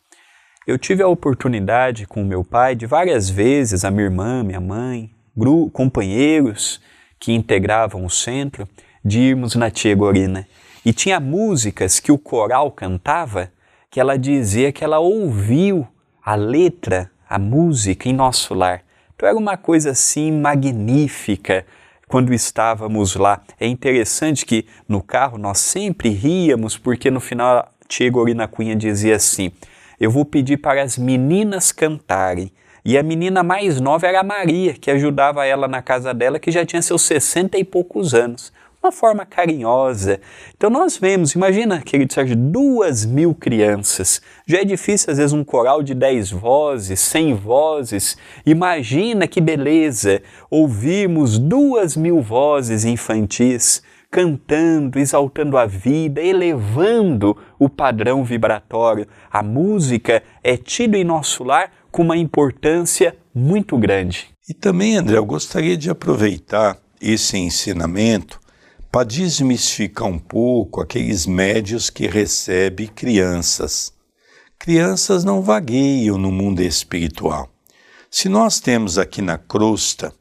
Eu 0.70 0.78
tive 0.78 1.02
a 1.02 1.08
oportunidade 1.08 2.06
com 2.06 2.24
meu 2.24 2.44
pai 2.44 2.76
de 2.76 2.86
várias 2.86 3.28
vezes, 3.28 3.84
a 3.84 3.90
minha 3.90 4.04
irmã, 4.04 4.44
minha 4.44 4.62
mãe, 4.62 5.10
companheiros 5.74 6.80
que 7.20 7.34
integravam 7.34 8.06
o 8.06 8.10
centro, 8.10 8.70
de 9.04 9.20
irmos 9.20 9.56
na 9.56 9.72
Tia 9.72 9.96
Gorina 9.96 10.48
e 10.86 10.94
tinha 10.94 11.20
músicas 11.20 12.00
que 12.00 12.12
o 12.12 12.20
coral 12.20 12.70
cantava 12.70 13.52
que 13.90 14.00
ela 14.00 14.16
dizia 14.16 14.72
que 14.72 14.84
ela 14.84 15.00
ouviu 15.00 15.88
a 16.24 16.36
letra, 16.36 17.10
a 17.28 17.40
música 17.40 18.08
em 18.08 18.14
nosso 18.14 18.54
lar. 18.54 18.84
Então 19.16 19.28
era 19.28 19.40
uma 19.40 19.58
coisa 19.58 19.90
assim 19.90 20.32
magnífica 20.32 21.66
quando 22.08 22.32
estávamos 22.32 23.16
lá. 23.16 23.42
É 23.60 23.66
interessante 23.66 24.46
que 24.46 24.68
no 24.88 25.02
carro 25.02 25.40
nós 25.40 25.58
sempre 25.58 26.10
ríamos 26.10 26.78
porque 26.78 27.10
no 27.10 27.20
final 27.20 27.68
Tia 27.88 28.12
Gorina 28.12 28.48
Cunha 28.48 28.76
dizia 28.76 29.16
assim: 29.16 29.52
Eu 30.00 30.10
vou 30.10 30.24
pedir 30.24 30.58
para 30.58 30.82
as 30.82 30.98
meninas 30.98 31.72
cantarem. 31.72 32.52
E 32.86 32.98
a 32.98 33.04
menina 33.04 33.44
mais 33.44 33.82
nova 33.82 34.08
era 34.08 34.22
a 34.22 34.24
Maria, 34.24 34.74
que 34.74 34.90
ajudava 34.90 35.46
ela 35.46 35.68
na 35.68 35.82
casa 35.82 36.14
dela, 36.14 36.40
que 36.40 36.52
já 36.52 36.66
tinha 36.66 36.82
seus 36.82 37.02
sessenta 37.02 37.58
e 37.58 37.64
poucos 37.64 38.14
anos 38.14 38.54
uma 38.82 38.92
forma 38.92 39.26
carinhosa. 39.26 40.22
Então 40.56 40.70
nós 40.70 40.98
vemos, 40.98 41.34
imagina, 41.34 41.82
querido 41.82 42.14
Sérgio, 42.14 42.36
duas 42.36 43.06
mil 43.06 43.36
crianças. 43.36 44.22
Já 44.48 44.60
é 44.60 44.66
difícil 44.66 45.12
às 45.12 45.18
vezes 45.18 45.34
um 45.34 45.44
coral 45.44 45.84
de 45.84 45.94
dez 45.94 46.32
vozes, 46.32 47.00
cem 47.00 47.34
vozes. 47.34 48.18
Imagina 48.46 49.28
que 49.28 49.42
beleza 49.42 50.22
ouvirmos 50.50 51.38
duas 51.38 51.98
mil 51.98 52.22
vozes 52.22 52.86
infantis 52.86 53.84
cantando, 54.12 54.98
exaltando 55.00 55.58
a 55.58 55.66
vida, 55.66 56.22
elevando 56.22 57.38
o 57.60 57.70
padrão 57.70 58.24
vibratório. 58.24 59.08
A 59.32 59.44
música 59.44 60.24
é 60.44 60.58
tida 60.58 60.98
em 60.98 61.04
nosso 61.04 61.44
lar 61.44 61.72
com 61.92 62.04
uma 62.04 62.18
importância 62.18 63.16
muito 63.34 63.78
grande. 63.78 64.30
E 64.48 64.54
também, 64.54 64.96
André, 64.96 65.18
eu 65.18 65.26
gostaria 65.26 65.78
de 65.78 65.90
aproveitar 65.90 66.78
esse 67.00 67.38
ensinamento 67.38 68.40
para 68.92 69.06
desmistificar 69.06 70.08
um 70.08 70.18
pouco 70.18 70.82
aqueles 70.82 71.26
médios 71.26 71.90
que 71.90 72.08
recebem 72.08 72.88
crianças. 72.88 73.94
Crianças 74.58 75.24
não 75.24 75.42
vagueiam 75.42 76.18
no 76.18 76.32
mundo 76.32 76.62
espiritual. 76.62 77.50
Se 78.10 78.28
nós 78.28 78.60
temos 78.60 78.98
aqui 78.98 79.22
na 79.22 79.38
crosta 79.38 80.12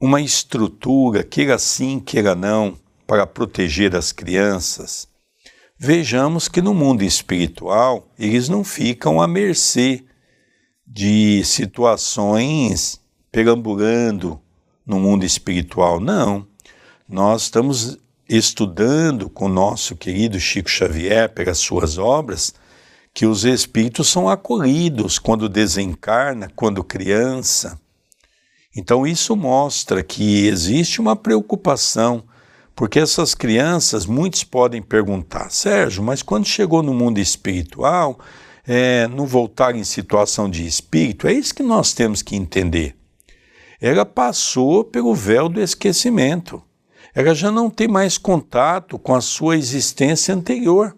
uma 0.00 0.20
estrutura, 0.20 1.22
queira 1.22 1.58
sim, 1.58 2.00
queira 2.00 2.34
não, 2.34 2.76
para 3.06 3.26
proteger 3.26 3.94
as 3.94 4.12
crianças, 4.12 5.06
vejamos 5.78 6.48
que 6.48 6.62
no 6.62 6.72
mundo 6.72 7.02
espiritual 7.02 8.08
eles 8.18 8.48
não 8.48 8.64
ficam 8.64 9.20
à 9.20 9.28
mercê 9.28 10.04
de 10.86 11.44
situações 11.44 13.00
perambulando 13.30 14.40
no 14.86 14.98
mundo 14.98 15.24
espiritual. 15.24 16.00
Não. 16.00 16.46
Nós 17.08 17.42
estamos 17.42 17.98
estudando 18.28 19.28
com 19.28 19.48
nosso 19.48 19.96
querido 19.96 20.40
Chico 20.40 20.70
Xavier, 20.70 21.28
pelas 21.28 21.58
suas 21.58 21.98
obras, 21.98 22.54
que 23.12 23.26
os 23.26 23.44
espíritos 23.44 24.08
são 24.08 24.28
acolhidos 24.28 25.18
quando 25.18 25.48
desencarna, 25.48 26.50
quando 26.54 26.82
criança. 26.82 27.78
Então 28.74 29.06
isso 29.06 29.34
mostra 29.34 30.02
que 30.02 30.46
existe 30.46 31.00
uma 31.00 31.16
preocupação, 31.16 32.22
porque 32.74 32.98
essas 32.98 33.34
crianças, 33.34 34.06
muitos 34.06 34.44
podem 34.44 34.80
perguntar, 34.80 35.50
Sérgio, 35.50 36.02
mas 36.02 36.22
quando 36.22 36.46
chegou 36.46 36.82
no 36.82 36.94
mundo 36.94 37.18
espiritual, 37.18 38.18
é, 38.66 39.08
não 39.08 39.26
voltar 39.26 39.74
em 39.74 39.84
situação 39.84 40.48
de 40.48 40.66
espírito, 40.66 41.26
é 41.26 41.32
isso 41.32 41.54
que 41.54 41.62
nós 41.62 41.92
temos 41.92 42.22
que 42.22 42.36
entender. 42.36 42.96
Ela 43.80 44.06
passou 44.06 44.84
pelo 44.84 45.14
véu 45.14 45.48
do 45.48 45.60
esquecimento 45.60 46.62
ela 47.14 47.34
já 47.34 47.50
não 47.50 47.68
tem 47.68 47.88
mais 47.88 48.16
contato 48.16 48.98
com 48.98 49.14
a 49.14 49.20
sua 49.20 49.56
existência 49.56 50.34
anterior. 50.34 50.96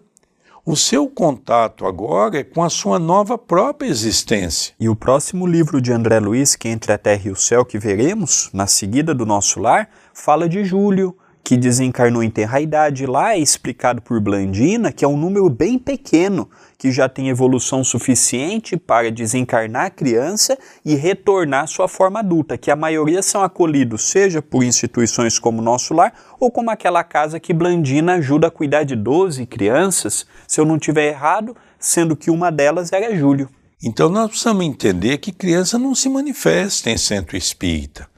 O 0.65 0.77
seu 0.77 1.09
contato 1.09 1.85
agora 1.85 2.39
é 2.39 2.43
com 2.43 2.63
a 2.63 2.69
sua 2.69 2.97
nova 2.97 3.37
própria 3.37 3.89
existência. 3.89 4.73
E 4.79 4.87
o 4.87 4.95
próximo 4.95 5.45
livro 5.45 5.81
de 5.81 5.91
André 5.91 6.21
Luiz, 6.21 6.55
que 6.55 6.69
Entre 6.69 6.93
a 6.93 6.97
Terra 6.97 7.23
e 7.25 7.31
o 7.31 7.35
Céu, 7.35 7.65
que 7.65 7.77
veremos 7.77 8.49
na 8.53 8.65
seguida 8.65 9.13
do 9.13 9.25
nosso 9.25 9.59
lar, 9.59 9.89
fala 10.13 10.47
de 10.47 10.63
Júlio, 10.63 11.17
que 11.43 11.57
desencarnou 11.57 12.23
em 12.23 12.29
terra 12.29 12.61
idade. 12.61 13.05
Lá 13.05 13.33
é 13.33 13.39
explicado 13.39 14.01
por 14.01 14.21
Blandina 14.21 14.93
que 14.93 15.03
é 15.03 15.07
um 15.07 15.17
número 15.17 15.49
bem 15.49 15.77
pequeno, 15.77 16.49
que 16.83 16.91
já 16.91 17.07
tem 17.07 17.29
evolução 17.29 17.81
suficiente 17.81 18.75
para 18.75 19.09
desencarnar 19.09 19.85
a 19.85 19.89
criança 19.89 20.57
e 20.83 20.95
retornar 20.95 21.63
à 21.63 21.67
sua 21.67 21.87
forma 21.87 22.19
adulta, 22.19 22.57
que 22.57 22.69
a 22.69 22.75
maioria 22.75 23.23
são 23.23 23.41
acolhidos, 23.41 24.09
seja 24.09 24.41
por 24.41 24.65
instituições 24.65 25.39
como 25.39 25.61
o 25.61 25.63
Nosso 25.63 25.93
Lar 25.93 26.13
ou 26.41 26.51
como 26.51 26.69
aquela 26.69 27.01
casa 27.01 27.39
que 27.39 27.53
Blandina 27.53 28.15
ajuda 28.15 28.47
a 28.47 28.51
cuidar 28.51 28.83
de 28.83 28.97
12 28.97 29.45
crianças, 29.45 30.27
se 30.45 30.59
eu 30.59 30.65
não 30.65 30.77
tiver 30.77 31.07
errado, 31.07 31.55
sendo 31.79 32.17
que 32.17 32.29
uma 32.29 32.51
delas 32.51 32.91
era 32.91 33.15
Júlio. 33.15 33.49
Então 33.81 34.09
nós 34.09 34.27
precisamos 34.27 34.65
entender 34.65 35.19
que 35.19 35.31
criança 35.31 35.79
não 35.79 35.95
se 35.95 36.09
manifesta 36.09 36.89
em 36.89 36.97
centro 36.97 37.37
espírita. 37.37 38.09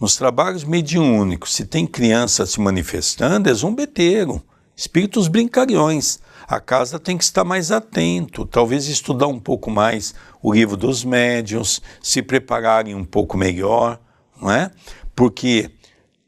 Nos 0.00 0.16
trabalhos 0.16 0.64
mediúnicos, 0.64 1.54
se 1.54 1.66
tem 1.66 1.86
criança 1.86 2.46
se 2.46 2.58
manifestando, 2.62 3.50
é 3.50 3.52
zombeteiro, 3.52 4.42
espíritos 4.74 5.28
brincalhões. 5.28 6.18
A 6.48 6.60
casa 6.60 7.00
tem 7.00 7.18
que 7.18 7.24
estar 7.24 7.42
mais 7.42 7.72
atento, 7.72 8.46
talvez 8.46 8.86
estudar 8.86 9.26
um 9.26 9.40
pouco 9.40 9.70
mais 9.70 10.14
o 10.40 10.52
livro 10.52 10.76
dos 10.76 11.04
médiuns, 11.04 11.82
se 12.00 12.22
prepararem 12.22 12.94
um 12.94 13.04
pouco 13.04 13.36
melhor, 13.36 13.98
não 14.40 14.50
é? 14.50 14.70
Porque 15.14 15.72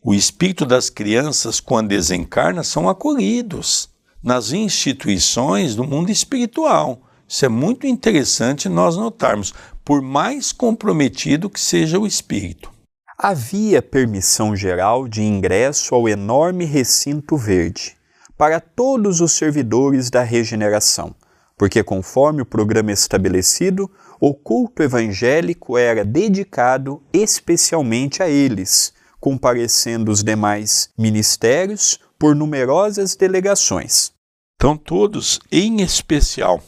o 0.03 0.13
espírito 0.13 0.67
das 0.67 0.91
crianças, 0.91 1.61
quando 1.61 1.89
desencarna, 1.89 2.65
são 2.65 2.89
acolhidos 2.89 3.89
nas 4.21 4.51
instituições 4.51 5.77
do 5.77 5.85
mundo 5.85 6.11
espiritual. 6.11 7.01
Isso 7.29 7.45
é 7.45 7.49
muito 7.49 7.87
interessante 7.87 8.69
nós 8.69 8.97
notarmos, 8.97 9.55
por 9.85 10.03
mais 10.03 10.51
comprometido 10.51 11.49
que 11.49 11.61
seja 11.61 11.99
o 11.99 12.07
espírito 12.07 12.73
havia 13.21 13.83
permissão 13.83 14.55
geral 14.55 15.09
de 15.09 15.25
ingresso 15.25 15.93
ao 15.93 16.09
enorme 16.09 16.65
recinto 16.65 17.37
verde 17.37 17.98
para 18.39 18.61
todos 18.61 19.21
os 19.21 19.33
servidores 19.33 20.09
da 20.09 20.23
regeneração, 20.23 21.15
porque, 21.57 21.83
conforme 21.83 22.41
o 22.41 22.47
programa 22.47 22.93
estabelecido, 22.93 23.91
o 24.21 24.33
culto 24.33 24.83
evangélico 24.83 25.77
era 25.77 26.05
dedicado 26.05 27.03
especialmente 27.13 28.23
a 28.23 28.29
eles, 28.29 28.95
comparecendo 29.21 30.11
os 30.11 30.23
demais 30.23 30.89
ministérios 30.97 31.99
por 32.19 32.35
numerosas 32.35 33.17
delegações. 33.17 34.13
Então, 34.55 34.77
todos, 34.77 35.41
em 35.53 35.83
especial 35.83 36.63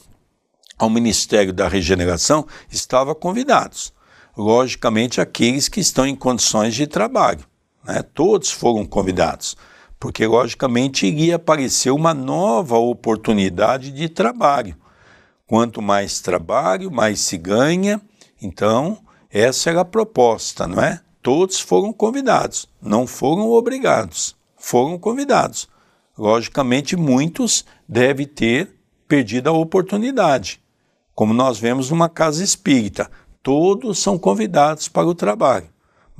ao 0.76 0.90
Ministério 0.90 1.52
da 1.52 1.68
Regeneração, 1.68 2.46
estavam 2.70 3.14
convidados 3.14 3.92
logicamente, 4.36 5.20
aqueles 5.20 5.68
que 5.68 5.80
estão 5.80 6.06
em 6.06 6.16
condições 6.16 6.74
de 6.74 6.86
trabalho. 6.86 7.44
Né? 7.84 8.02
Todos 8.02 8.50
foram 8.50 8.86
convidados, 8.86 9.56
porque, 10.00 10.26
logicamente, 10.26 11.06
iria 11.06 11.36
aparecer 11.36 11.90
uma 11.90 12.12
nova 12.12 12.76
oportunidade 12.76 13.92
de 13.92 14.08
trabalho. 14.08 14.74
Quanto 15.46 15.80
mais 15.80 16.20
trabalho, 16.20 16.90
mais 16.90 17.20
se 17.20 17.36
ganha. 17.38 18.00
Então, 18.42 18.98
essa 19.30 19.70
era 19.70 19.82
a 19.82 19.84
proposta, 19.84 20.66
não 20.66 20.82
é? 20.82 21.00
Todos 21.22 21.60
foram 21.60 21.92
convidados, 21.92 22.66
não 22.82 23.06
foram 23.06 23.50
obrigados, 23.50 24.34
foram 24.56 24.98
convidados. 24.98 25.68
Logicamente, 26.18 26.96
muitos 26.96 27.64
devem 27.88 28.26
ter 28.26 28.74
perdido 29.06 29.48
a 29.48 29.52
oportunidade, 29.52 30.60
como 31.14 31.34
nós 31.34 31.58
vemos 31.58 31.90
numa 31.90 32.08
casa 32.08 32.42
espírita 32.42 33.10
todos 33.42 33.98
são 33.98 34.18
convidados 34.18 34.88
para 34.88 35.06
o 35.06 35.14
trabalho, 35.14 35.68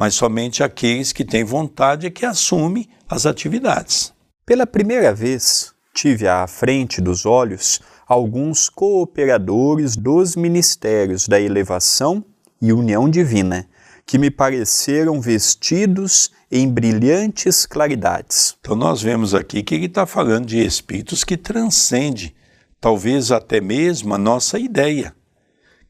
mas 0.00 0.14
somente 0.14 0.62
aqueles 0.62 1.12
que 1.12 1.26
têm 1.26 1.44
vontade 1.44 2.06
é 2.06 2.10
que 2.10 2.24
assumem 2.24 2.88
as 3.06 3.26
atividades. 3.26 4.14
Pela 4.46 4.66
primeira 4.66 5.12
vez, 5.12 5.74
tive 5.92 6.26
à 6.26 6.46
frente 6.46 7.02
dos 7.02 7.26
olhos 7.26 7.82
alguns 8.06 8.70
cooperadores 8.70 9.96
dos 9.96 10.36
ministérios 10.36 11.28
da 11.28 11.38
elevação 11.38 12.24
e 12.62 12.72
união 12.72 13.10
divina, 13.10 13.68
que 14.06 14.16
me 14.16 14.30
pareceram 14.30 15.20
vestidos 15.20 16.30
em 16.50 16.66
brilhantes 16.66 17.66
claridades. 17.66 18.56
Então 18.58 18.74
nós 18.74 19.02
vemos 19.02 19.34
aqui 19.34 19.62
que 19.62 19.74
ele 19.74 19.84
está 19.84 20.06
falando 20.06 20.46
de 20.46 20.64
espíritos 20.64 21.24
que 21.24 21.36
transcendem, 21.36 22.34
talvez 22.80 23.30
até 23.30 23.60
mesmo 23.60 24.14
a 24.14 24.18
nossa 24.18 24.58
ideia 24.58 25.14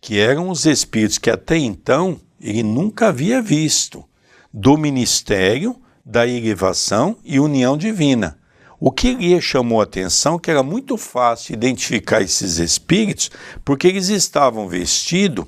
que 0.01 0.19
eram 0.19 0.49
os 0.49 0.65
espíritos 0.65 1.19
que 1.19 1.31
até 1.31 1.57
então 1.59 2.19
ele 2.41 2.63
nunca 2.63 3.09
havia 3.09 3.43
visto, 3.43 4.05
do 4.53 4.77
ministério, 4.77 5.77
da 6.05 6.27
elevação 6.27 7.17
e 7.25 7.39
união 7.39 7.77
divina. 7.77 8.39
O 8.81 8.91
que 8.91 9.15
lhe 9.15 9.39
chamou 9.41 9.81
a 9.81 9.85
atenção 9.85 10.39
que 10.39 10.51
era 10.51 10.63
muito 10.63 10.97
fácil 10.97 11.53
identificar 11.53 12.23
esses 12.23 12.57
espíritos, 12.57 13.31
porque 13.65 13.87
eles 13.87 14.09
estavam 14.09 14.67
vestidos 14.67 15.45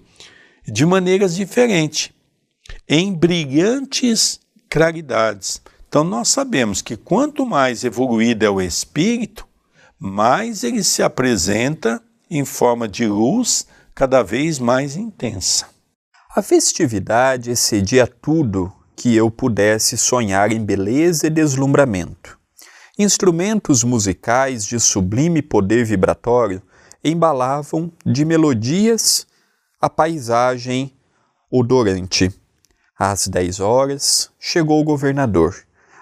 de 0.67 0.85
maneiras 0.85 1.35
diferentes, 1.35 2.11
em 2.87 3.13
brilhantes 3.13 4.39
claridades. 4.69 5.63
Então 5.89 6.05
nós 6.05 6.29
sabemos 6.29 6.83
que 6.83 6.97
quanto 6.97 7.47
mais 7.47 7.85
evoluído 7.85 8.45
é 8.45 8.51
o 8.51 8.61
espírito, 8.61 9.47
mais 9.99 10.63
ele 10.63 10.85
se 10.85 11.03
apresenta 11.03 12.03
em 12.31 12.45
forma 12.45 12.87
de 12.87 13.07
luz 13.07 13.67
cada 13.95 14.23
vez 14.23 14.59
mais 14.59 14.97
intensa. 14.97 15.72
A 16.35 16.41
festividade 16.41 17.51
excedia 17.51 18.07
tudo 18.07 18.73
que 18.97 19.15
eu 19.15 19.31
pudesse 19.31 19.99
sonhar 19.99 20.51
em 20.51 20.65
beleza 20.65 21.27
e 21.27 21.31
deslumbramento. 21.31 22.39
Instrumentos 22.99 23.85
musicais 23.85 24.65
de 24.65 24.81
sublime 24.81 25.43
poder 25.43 25.85
vibratório 25.85 26.63
embalavam 27.05 27.93
de 28.03 28.25
melodias 28.25 29.27
a 29.79 29.91
paisagem 29.91 30.97
odorante. 31.51 32.33
Às 32.99 33.29
dez 33.29 33.61
horas 33.61 34.31
chegou 34.41 34.81
o 34.81 34.85
governador, 34.85 35.55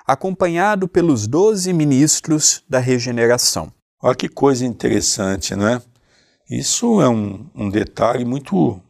acompanhado 0.06 0.86
pelos 0.86 1.26
doze 1.26 1.72
ministros 1.72 2.62
da 2.68 2.78
regeneração. 2.78 3.72
Olha 4.00 4.14
que 4.14 4.28
coisa 4.28 4.64
interessante, 4.64 5.56
não 5.56 5.66
é? 5.66 5.82
Isso 6.48 7.00
é 7.00 7.08
um, 7.08 7.50
um 7.52 7.68
detalhe 7.68 8.24
muito, 8.24 8.80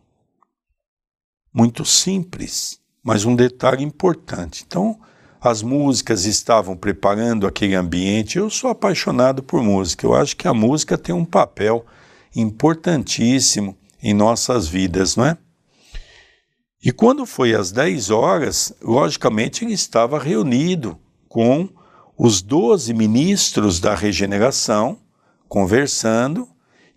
muito 1.53 1.85
simples, 1.85 2.81
mas 3.03 3.25
um 3.25 3.35
detalhe 3.35 3.85
importante. 3.85 4.65
Então, 4.67 4.99
as 5.41 5.63
músicas 5.63 6.27
estavam 6.27 6.77
preparando 6.77 7.47
aquele 7.47 7.75
ambiente. 7.75 8.39
Eu 8.39 8.51
sou 8.51 8.71
apaixonado 8.71 9.43
por 9.43 9.63
música. 9.63 10.07
Eu 10.07 10.15
acho 10.15 10.37
que 10.37 10.47
a 10.47 10.53
música 10.53 10.99
tem 10.99 11.15
um 11.15 11.25
papel 11.25 11.85
importantíssimo 12.37 13.77
em 14.03 14.13
nossas 14.13 14.69
vidas, 14.69 15.17
não 15.17 15.25
é? 15.25 15.39
E 16.83 16.93
quando 16.93 17.27
foi 17.27 17.55
às 17.55 17.71
10 17.73 18.11
horas, 18.11 18.73
logicamente 18.81 19.65
ele 19.65 19.75
estava 19.75 20.19
reunido 20.19 20.99
com 21.29 21.69
os 22.17 22.41
12 22.41 22.93
ministros 22.95 23.81
da 23.81 23.95
regeneração, 23.95 24.99
conversando 25.49 26.49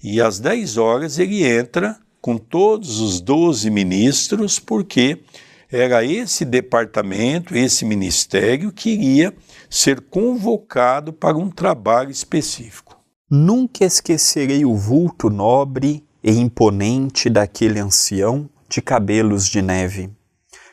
e 0.02 0.22
às 0.22 0.39
10 0.39 0.78
horas 0.78 1.20
ele 1.20 1.46
entra 1.46 1.98
com 2.23 2.38
todos 2.38 3.01
os 3.01 3.19
12 3.19 3.69
ministros, 3.69 4.57
porque 4.57 5.25
era 5.69 6.05
esse 6.05 6.45
departamento, 6.45 7.53
esse 7.53 7.83
ministério 7.83 8.71
que 8.71 8.91
iria 8.91 9.36
ser 9.69 9.99
convocado 9.99 11.12
para 11.12 11.36
um 11.36 11.49
trabalho 11.49 12.12
específico. 12.12 12.97
Nunca 13.29 13.83
esquecerei 13.83 14.63
o 14.63 14.73
vulto 14.73 15.29
nobre 15.29 16.07
e 16.23 16.31
imponente 16.31 17.29
daquele 17.29 17.77
ancião 17.81 18.49
de 18.69 18.81
cabelos 18.81 19.45
de 19.45 19.62
neve, 19.62 20.09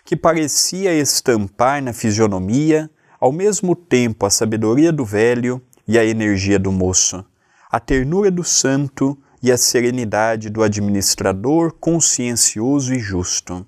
que 0.05 0.15
parecia 0.15 0.95
estampar 0.95 1.83
na 1.83 1.93
fisionomia 1.93 2.89
ao 3.19 3.33
mesmo 3.33 3.75
tempo 3.75 4.25
a 4.25 4.31
sabedoria 4.31 4.93
do 4.93 5.05
velho 5.05 5.61
e 5.89 5.99
a 5.99 6.05
energia 6.05 6.61
do 6.61 6.71
moço, 6.71 7.25
a 7.69 7.81
ternura 7.81 8.31
do 8.31 8.45
santo 8.45 9.19
e 9.43 9.51
a 9.51 9.57
serenidade 9.57 10.51
do 10.51 10.63
administrador 10.63 11.73
consciencioso 11.73 12.93
e 12.95 12.99
justo. 12.99 13.67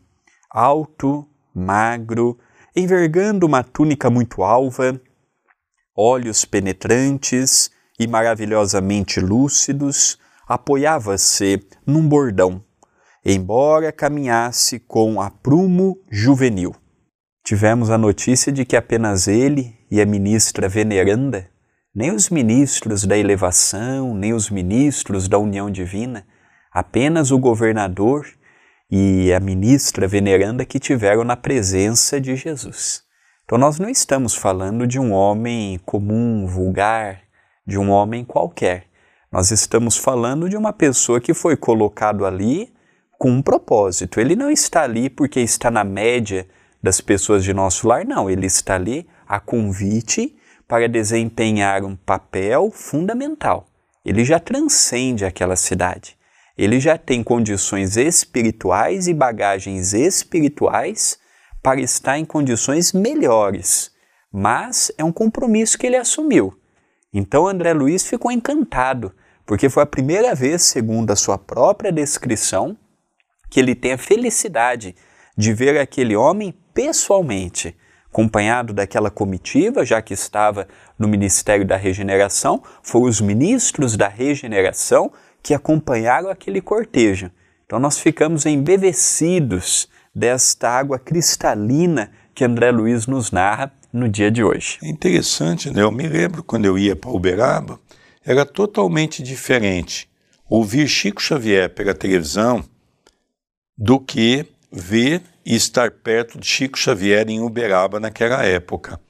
Alto, 0.50 1.26
magro, 1.54 2.38
envergando 2.76 3.46
uma 3.46 3.62
túnica 3.62 4.11
muito 4.11 4.42
alva, 4.42 5.00
olhos 5.96 6.44
penetrantes 6.44 7.70
e 7.98 8.06
maravilhosamente 8.06 9.20
lúcidos, 9.20 10.18
apoiava-se 10.46 11.64
num 11.87 12.06
bordão, 12.06 12.62
embora 13.24 13.92
caminhasse 13.92 14.78
com 14.80 15.20
aprumo 15.20 15.98
juvenil. 16.11 16.74
Tivemos 17.44 17.90
a 17.90 17.98
notícia 17.98 18.52
de 18.52 18.64
que 18.64 18.76
apenas 18.76 19.26
ele 19.28 19.76
e 19.90 20.00
a 20.00 20.06
ministra 20.06 20.68
veneranda, 20.68 21.51
nem 21.94 22.11
os 22.11 22.31
ministros 22.31 23.05
da 23.05 23.16
elevação, 23.16 24.14
nem 24.14 24.33
os 24.33 24.48
ministros 24.48 25.28
da 25.28 25.38
união 25.38 25.70
divina, 25.70 26.26
apenas 26.72 27.31
o 27.31 27.38
governador 27.38 28.26
e 28.90 29.33
a 29.33 29.40
ministra 29.40 30.09
veneranda 30.09 30.64
que 30.64 30.78
tiveram 30.78 31.24
na 31.24 31.37
presença 31.37 32.20
de 32.20 32.35
Jesus. 32.35 33.02
Então 33.44 33.59
nós 33.59 33.78
não 33.78 33.88
estamos 33.88 34.35
falando 34.35 34.87
de 34.87 34.98
um 34.98 35.12
homem 35.12 35.78
comum, 35.85 36.46
vulgar, 36.46 37.20
de 37.66 37.78
um 37.78 37.90
homem 37.90 38.24
qualquer. 38.24 38.87
Nós 39.31 39.50
estamos 39.50 39.96
falando 39.96 40.48
de 40.48 40.57
uma 40.57 40.72
pessoa 40.72 41.20
que 41.20 41.35
foi 41.35 41.57
colocado 41.57 42.24
ali 42.24 42.72
com 43.18 43.31
um 43.31 43.42
propósito. 43.42 44.20
Ele 44.20 44.35
não 44.35 44.50
está 44.50 44.83
ali 44.83 45.09
porque 45.09 45.40
está 45.40 45.70
na 45.70 45.85
média 45.85 46.46
das 46.83 47.00
pessoas 47.00 47.44
de 47.44 47.55
nosso 47.55 47.87
lar, 47.87 48.05
não. 48.05 48.28
Ele 48.28 48.46
está 48.46 48.74
ali 48.74 49.07
a 49.26 49.38
convite 49.38 50.37
para 50.72 50.88
desempenhar 50.88 51.85
um 51.85 51.94
papel 51.94 52.70
fundamental. 52.70 53.66
Ele 54.02 54.24
já 54.24 54.40
transcende 54.40 55.22
aquela 55.22 55.54
cidade. 55.54 56.16
Ele 56.56 56.80
já 56.80 56.96
tem 56.96 57.22
condições 57.22 57.98
espirituais 57.98 59.06
e 59.06 59.12
bagagens 59.12 59.92
espirituais 59.92 61.18
para 61.62 61.78
estar 61.78 62.18
em 62.18 62.24
condições 62.24 62.94
melhores. 62.94 63.92
Mas 64.32 64.90
é 64.96 65.04
um 65.04 65.12
compromisso 65.12 65.76
que 65.76 65.87
ele 65.87 65.96
assumiu. 65.96 66.58
Então 67.12 67.46
André 67.46 67.74
Luiz 67.74 68.06
ficou 68.06 68.32
encantado, 68.32 69.14
porque 69.44 69.68
foi 69.68 69.82
a 69.82 69.87
primeira 69.87 70.35
vez, 70.35 70.62
segundo 70.62 71.11
a 71.11 71.16
sua 71.16 71.37
própria 71.37 71.92
descrição, 71.92 72.78
que 73.50 73.61
ele 73.61 73.74
tem 73.74 73.92
a 73.92 73.98
felicidade 73.98 74.96
de 75.37 75.52
ver 75.52 75.78
aquele 75.78 76.16
homem 76.16 76.54
pessoalmente, 76.72 77.76
acompanhado 78.12 78.75
daquela 78.75 79.11
comitiva, 79.11 79.87
já 79.87 80.03
que 80.03 80.12
estava 80.12 80.68
no 80.98 81.09
Ministério 81.09 81.64
da 81.64 81.77
Regeneração, 81.77 82.62
foram 82.83 83.07
os 83.07 83.22
ministros 83.22 83.96
da 83.96 84.07
regeneração 84.07 85.11
que 85.42 85.55
acompanharam 85.55 86.29
aquele 86.29 86.61
cortejo. 86.61 87.31
Então 87.64 87.81
nós 87.81 87.98
ficamos 87.98 88.44
embevecidos 88.44 89.88
desta 90.14 90.68
água 90.68 90.98
cristalina 90.98 92.12
que 92.35 92.44
André 92.44 92.70
Luiz 92.70 93.07
nos 93.07 93.33
narra 93.33 93.72
no 93.90 94.11
dia 94.11 94.31
de 94.31 94.44
hoje. 94.44 94.79
É 94.83 94.88
interessante, 94.88 95.70
né? 95.70 95.81
Eu 95.83 95.90
me 95.90 96.07
lembro 96.07 96.42
quando 96.44 96.66
eu 96.66 96.79
ia 96.79 96.94
para 96.94 97.11
Uberaba, 97.11 97.81
era 98.25 98.44
totalmente 98.44 99.22
diferente 99.22 100.09
ouvir 100.48 100.87
Chico 100.87 101.20
Xavier 101.22 101.70
pela 101.70 101.94
televisão 101.94 102.62
do 103.77 103.98
que 103.98 104.46
ver 104.70 105.22
e 105.44 105.55
estar 105.55 105.90
perto 105.90 106.38
de 106.38 106.46
Chico 106.46 106.78
Xavier 106.78 107.28
em 107.28 107.40
Uberaba 107.40 107.98
naquela 107.98 108.44
época. 108.44 109.00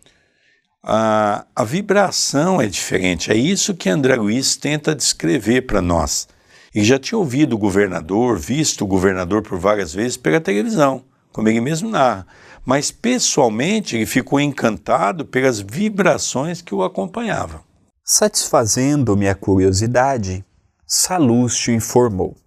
A, 0.83 1.47
a 1.55 1.65
vibração 1.65 2.61
é 2.61 2.67
diferente, 2.67 3.31
é 3.31 3.37
isso 3.37 3.75
que 3.75 3.89
André 3.89 4.17
Luiz 4.17 4.57
tenta 4.57 4.95
descrever 4.95 5.63
para 5.63 5.81
nós. 5.81 6.27
E 6.75 6.83
já 6.83 6.99
tinha 6.99 7.19
ouvido 7.19 7.55
o 7.55 7.59
governador, 7.59 8.39
visto 8.39 8.83
o 8.83 8.87
governador 8.87 9.43
por 9.43 9.59
várias 9.59 9.93
vezes 9.95 10.17
pela 10.17 10.41
televisão, 10.41 11.05
como 11.33 11.49
ele 11.49 11.61
mesmo 11.61 11.89
narra. 11.89 12.27
Mas 12.65 12.91
pessoalmente 12.91 13.95
ele 13.95 14.07
ficou 14.07 14.41
encantado 14.41 15.25
pelas 15.25 15.61
vibrações 15.61 16.63
que 16.63 16.75
o 16.75 16.83
acompanhavam. 16.83 17.61
Satisfazendo 18.05 19.17
minha 19.17 19.35
curiosidade, 19.35 20.45
Salúcio 20.87 21.73
informou 21.73 22.42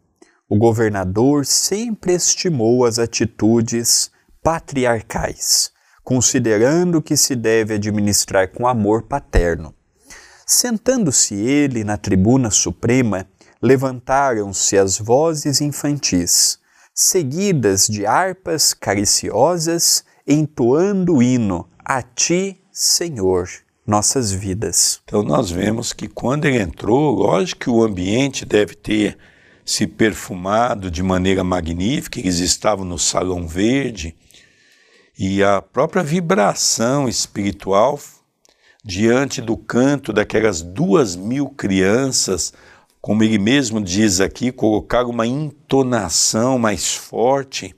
o 0.47 0.57
governador 0.57 1.45
sempre 1.45 2.13
estimou 2.13 2.85
as 2.85 2.99
atitudes 2.99 4.11
patriarcais, 4.43 5.71
considerando 6.03 7.01
que 7.01 7.17
se 7.17 7.35
deve 7.35 7.73
administrar 7.73 8.49
com 8.51 8.67
amor 8.67 9.03
paterno. 9.03 9.73
Sentando-se 10.45 11.33
ele 11.33 11.83
na 11.83 11.97
tribuna 11.97 12.51
suprema, 12.51 13.27
levantaram-se 13.59 14.77
as 14.77 14.99
vozes 14.99 15.61
infantis, 15.61 16.59
seguidas 16.93 17.87
de 17.87 18.05
harpas 18.05 18.73
cariciosas, 18.73 20.05
entoando 20.27 21.15
o 21.15 21.23
hino 21.23 21.67
A 21.83 22.03
ti, 22.03 22.61
Senhor, 22.71 23.49
nossas 23.87 24.31
vidas. 24.31 25.01
Então 25.05 25.23
nós 25.23 25.49
vemos 25.49 25.91
que 25.91 26.07
quando 26.07 26.45
ele 26.45 26.61
entrou, 26.61 27.15
lógico 27.15 27.61
que 27.61 27.69
o 27.71 27.83
ambiente 27.83 28.45
deve 28.45 28.75
ter 28.75 29.17
se 29.65 29.87
perfumado 29.87 30.91
de 30.91 31.01
maneira 31.01 31.43
magnífica, 31.43 32.19
eles 32.19 32.37
estavam 32.37 32.85
no 32.85 32.99
Salão 32.99 33.47
Verde, 33.47 34.15
e 35.17 35.41
a 35.41 35.61
própria 35.61 36.03
vibração 36.03 37.09
espiritual 37.09 37.99
diante 38.83 39.41
do 39.41 39.57
canto 39.57 40.13
daquelas 40.13 40.61
duas 40.61 41.15
mil 41.15 41.49
crianças, 41.49 42.53
como 43.01 43.23
ele 43.23 43.39
mesmo 43.39 43.81
diz 43.81 44.19
aqui, 44.19 44.51
colocar 44.51 45.05
uma 45.05 45.25
entonação 45.25 46.59
mais 46.59 46.93
forte, 46.93 47.73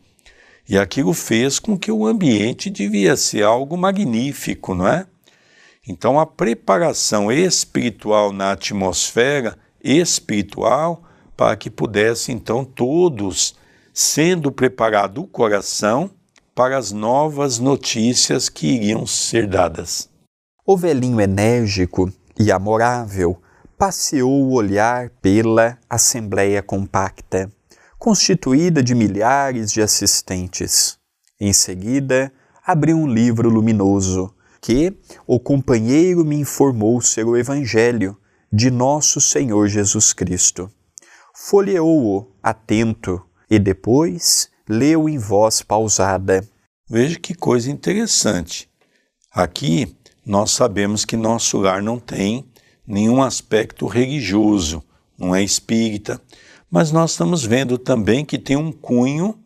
e 0.68 0.78
aquilo 0.78 1.14
fez 1.14 1.60
com 1.60 1.78
que 1.78 1.92
o 1.92 2.06
ambiente 2.06 2.70
devia 2.70 3.16
ser 3.16 3.44
algo 3.44 3.78
magnífico, 3.78 4.76
não 4.76 4.86
é? 4.86 5.08
Então 5.88 6.20
a 6.20 6.26
preparação 6.26 7.32
espiritual 7.32 8.34
na 8.34 8.52
atmosfera 8.52 9.58
espiritual 9.82 11.07
para 11.38 11.56
que 11.56 11.70
pudesse 11.70 12.32
então 12.32 12.66
todos 12.66 13.56
sendo 13.94 14.52
preparado 14.52 15.22
o 15.22 15.28
coração 15.28 16.10
para 16.56 16.76
as 16.76 16.92
novas 16.92 17.60
notícias 17.60 18.50
que 18.50 18.68
iriam 18.68 19.06
ser 19.06 19.48
dadas. 19.48 20.10
O 20.66 20.76
velhinho 20.76 21.22
enérgico 21.22 22.12
e 22.40 22.52
amorável 22.52 23.40
passeou 23.78 24.44
o 24.44 24.54
olhar 24.54 25.12
pela 25.22 25.78
assembleia 25.88 26.64
compacta, 26.64 27.52
constituída 28.00 28.82
de 28.82 28.96
milhares 28.96 29.72
de 29.72 29.84
assistentes. 29.84 30.98
Em 31.40 31.54
seguida, 31.54 32.34
abriu 32.66 32.98
um 32.98 33.08
livro 33.08 33.50
luminoso 33.50 34.34
que 34.60 34.98
o 35.28 35.40
companheiro 35.40 36.26
me 36.26 36.36
informou 36.36 37.00
ser 37.00 37.26
o 37.26 37.38
Evangelho 37.38 38.18
de 38.52 38.72
nosso 38.72 39.22
Senhor 39.22 39.68
Jesus 39.68 40.12
Cristo 40.14 40.72
folheou-o 41.40 42.34
atento 42.42 43.24
e 43.48 43.60
depois 43.60 44.50
leu 44.68 45.08
em 45.08 45.20
voz 45.20 45.62
pausada. 45.62 46.44
Veja 46.90 47.20
que 47.20 47.36
coisa 47.36 47.70
interessante. 47.70 48.68
Aqui 49.32 49.96
nós 50.26 50.50
sabemos 50.50 51.06
que 51.06 51.16
nosso 51.16 51.60
lar 51.60 51.82
não 51.84 52.00
tem 52.00 52.44
nenhum 52.88 53.22
aspecto 53.22 53.86
religioso, 53.86 54.84
não 55.16 55.36
é 55.36 55.44
espírita, 55.44 56.20
mas 56.72 56.92
nós 56.92 57.12
estamos 57.12 57.46
vendo 57.46 57.78
também 57.78 58.26
que 58.26 58.40
tem 58.40 58.58
um 58.58 58.72
cunho 58.72 59.38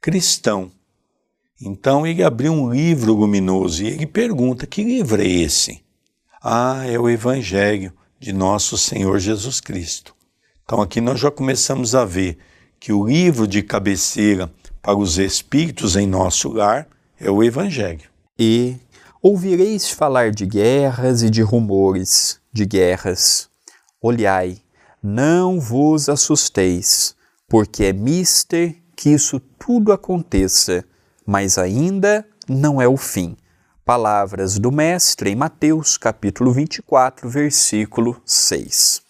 cristão. 0.00 0.72
Então 1.60 2.06
ele 2.06 2.22
abriu 2.22 2.52
um 2.52 2.72
livro 2.72 3.12
luminoso 3.12 3.84
e 3.84 3.88
ele 3.88 4.06
pergunta: 4.06 4.66
que 4.66 4.82
livro 4.82 5.20
é 5.20 5.26
esse? 5.26 5.84
Ah, 6.42 6.84
é 6.86 6.98
o 6.98 7.08
Evangelho 7.08 7.92
de 8.18 8.32
nosso 8.32 8.78
Senhor 8.78 9.18
Jesus 9.18 9.60
Cristo. 9.60 10.16
Então 10.72 10.80
aqui 10.80 11.02
nós 11.02 11.20
já 11.20 11.30
começamos 11.30 11.94
a 11.94 12.02
ver 12.02 12.38
que 12.80 12.94
o 12.94 13.06
livro 13.06 13.46
de 13.46 13.62
cabeceira 13.62 14.50
para 14.80 14.96
os 14.96 15.18
espíritos 15.18 15.96
em 15.96 16.06
nosso 16.06 16.48
lar 16.50 16.88
é 17.20 17.30
o 17.30 17.42
Evangelho. 17.42 18.08
E 18.38 18.78
ouvireis 19.20 19.90
falar 19.90 20.30
de 20.30 20.46
guerras 20.46 21.22
e 21.22 21.28
de 21.28 21.42
rumores 21.42 22.40
de 22.50 22.64
guerras. 22.64 23.50
Olhai, 24.00 24.62
não 25.02 25.60
vos 25.60 26.08
assusteis, 26.08 27.14
porque 27.46 27.84
é 27.84 27.92
mister 27.92 28.74
que 28.96 29.10
isso 29.10 29.38
tudo 29.58 29.92
aconteça, 29.92 30.86
mas 31.26 31.58
ainda 31.58 32.26
não 32.48 32.80
é 32.80 32.88
o 32.88 32.96
fim. 32.96 33.36
Palavras 33.84 34.58
do 34.58 34.72
Mestre 34.72 35.32
em 35.32 35.36
Mateus, 35.36 35.98
capítulo 35.98 36.50
24, 36.50 37.28
versículo 37.28 38.22
6 38.24 39.01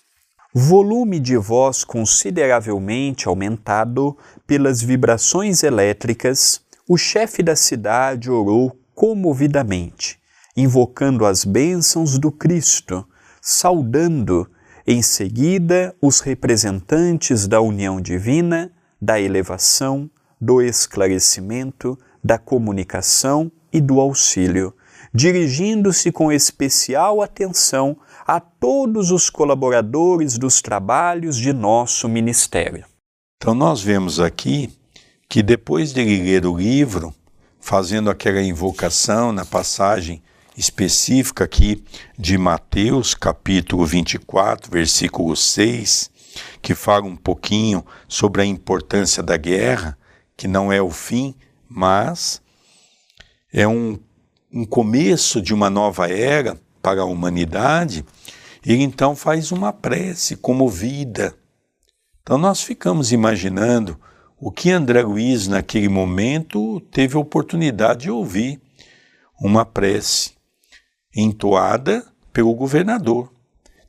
volume 0.54 1.18
de 1.18 1.36
voz 1.36 1.82
consideravelmente 1.82 3.26
aumentado 3.26 4.16
pelas 4.46 4.82
vibrações 4.82 5.62
elétricas, 5.62 6.60
o 6.86 6.98
chefe 6.98 7.42
da 7.42 7.56
cidade 7.56 8.30
orou 8.30 8.76
comovidamente, 8.94 10.18
invocando 10.54 11.24
as 11.24 11.44
bênçãos 11.44 12.18
do 12.18 12.30
Cristo, 12.30 13.06
saudando 13.40 14.46
em 14.86 15.00
seguida 15.00 15.94
os 16.02 16.20
representantes 16.20 17.48
da 17.48 17.60
união 17.60 17.98
divina, 17.98 18.70
da 19.00 19.18
elevação, 19.18 20.10
do 20.38 20.60
esclarecimento, 20.60 21.98
da 22.22 22.36
comunicação 22.36 23.50
e 23.72 23.80
do 23.80 24.00
auxílio, 24.00 24.74
dirigindo-se 25.14 26.12
com 26.12 26.30
especial 26.30 27.22
atenção 27.22 27.96
a 28.26 28.40
todos 28.40 29.10
os 29.10 29.28
colaboradores 29.28 30.38
dos 30.38 30.60
trabalhos 30.60 31.36
de 31.36 31.52
nosso 31.52 32.08
ministério. 32.08 32.84
Então, 33.36 33.54
nós 33.54 33.82
vemos 33.82 34.20
aqui 34.20 34.70
que 35.28 35.42
depois 35.42 35.92
de 35.92 36.00
ele 36.00 36.22
ler 36.22 36.46
o 36.46 36.56
livro, 36.56 37.14
fazendo 37.58 38.10
aquela 38.10 38.42
invocação 38.42 39.32
na 39.32 39.44
passagem 39.44 40.22
específica 40.56 41.44
aqui 41.44 41.82
de 42.18 42.36
Mateus, 42.36 43.14
capítulo 43.14 43.84
24, 43.86 44.70
versículo 44.70 45.34
6, 45.34 46.10
que 46.60 46.74
fala 46.74 47.06
um 47.06 47.16
pouquinho 47.16 47.84
sobre 48.06 48.42
a 48.42 48.44
importância 48.44 49.22
da 49.22 49.36
guerra, 49.36 49.98
que 50.36 50.46
não 50.46 50.72
é 50.72 50.80
o 50.80 50.90
fim, 50.90 51.34
mas 51.68 52.42
é 53.52 53.66
um, 53.66 53.98
um 54.52 54.64
começo 54.64 55.40
de 55.40 55.52
uma 55.52 55.68
nova 55.68 56.08
era 56.10 56.60
para 56.82 57.02
a 57.02 57.06
humanidade. 57.06 58.04
Ele 58.64 58.82
então 58.82 59.14
faz 59.14 59.52
uma 59.52 59.72
prece 59.72 60.36
comovida. 60.36 61.34
Então 62.22 62.36
nós 62.36 62.62
ficamos 62.62 63.12
imaginando 63.12 63.98
o 64.38 64.50
que 64.50 64.70
André 64.70 65.02
Luiz, 65.02 65.46
naquele 65.46 65.88
momento, 65.88 66.80
teve 66.90 67.16
a 67.16 67.20
oportunidade 67.20 68.02
de 68.02 68.10
ouvir 68.10 68.60
uma 69.40 69.64
prece 69.64 70.32
entoada 71.14 72.04
pelo 72.32 72.54
governador. 72.54 73.32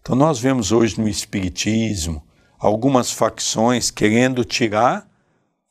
Então, 0.02 0.16
nós 0.16 0.38
vemos 0.38 0.72
hoje 0.72 1.00
no 1.00 1.08
Espiritismo 1.08 2.22
algumas 2.60 3.10
facções 3.10 3.90
querendo 3.90 4.44
tirar 4.44 5.10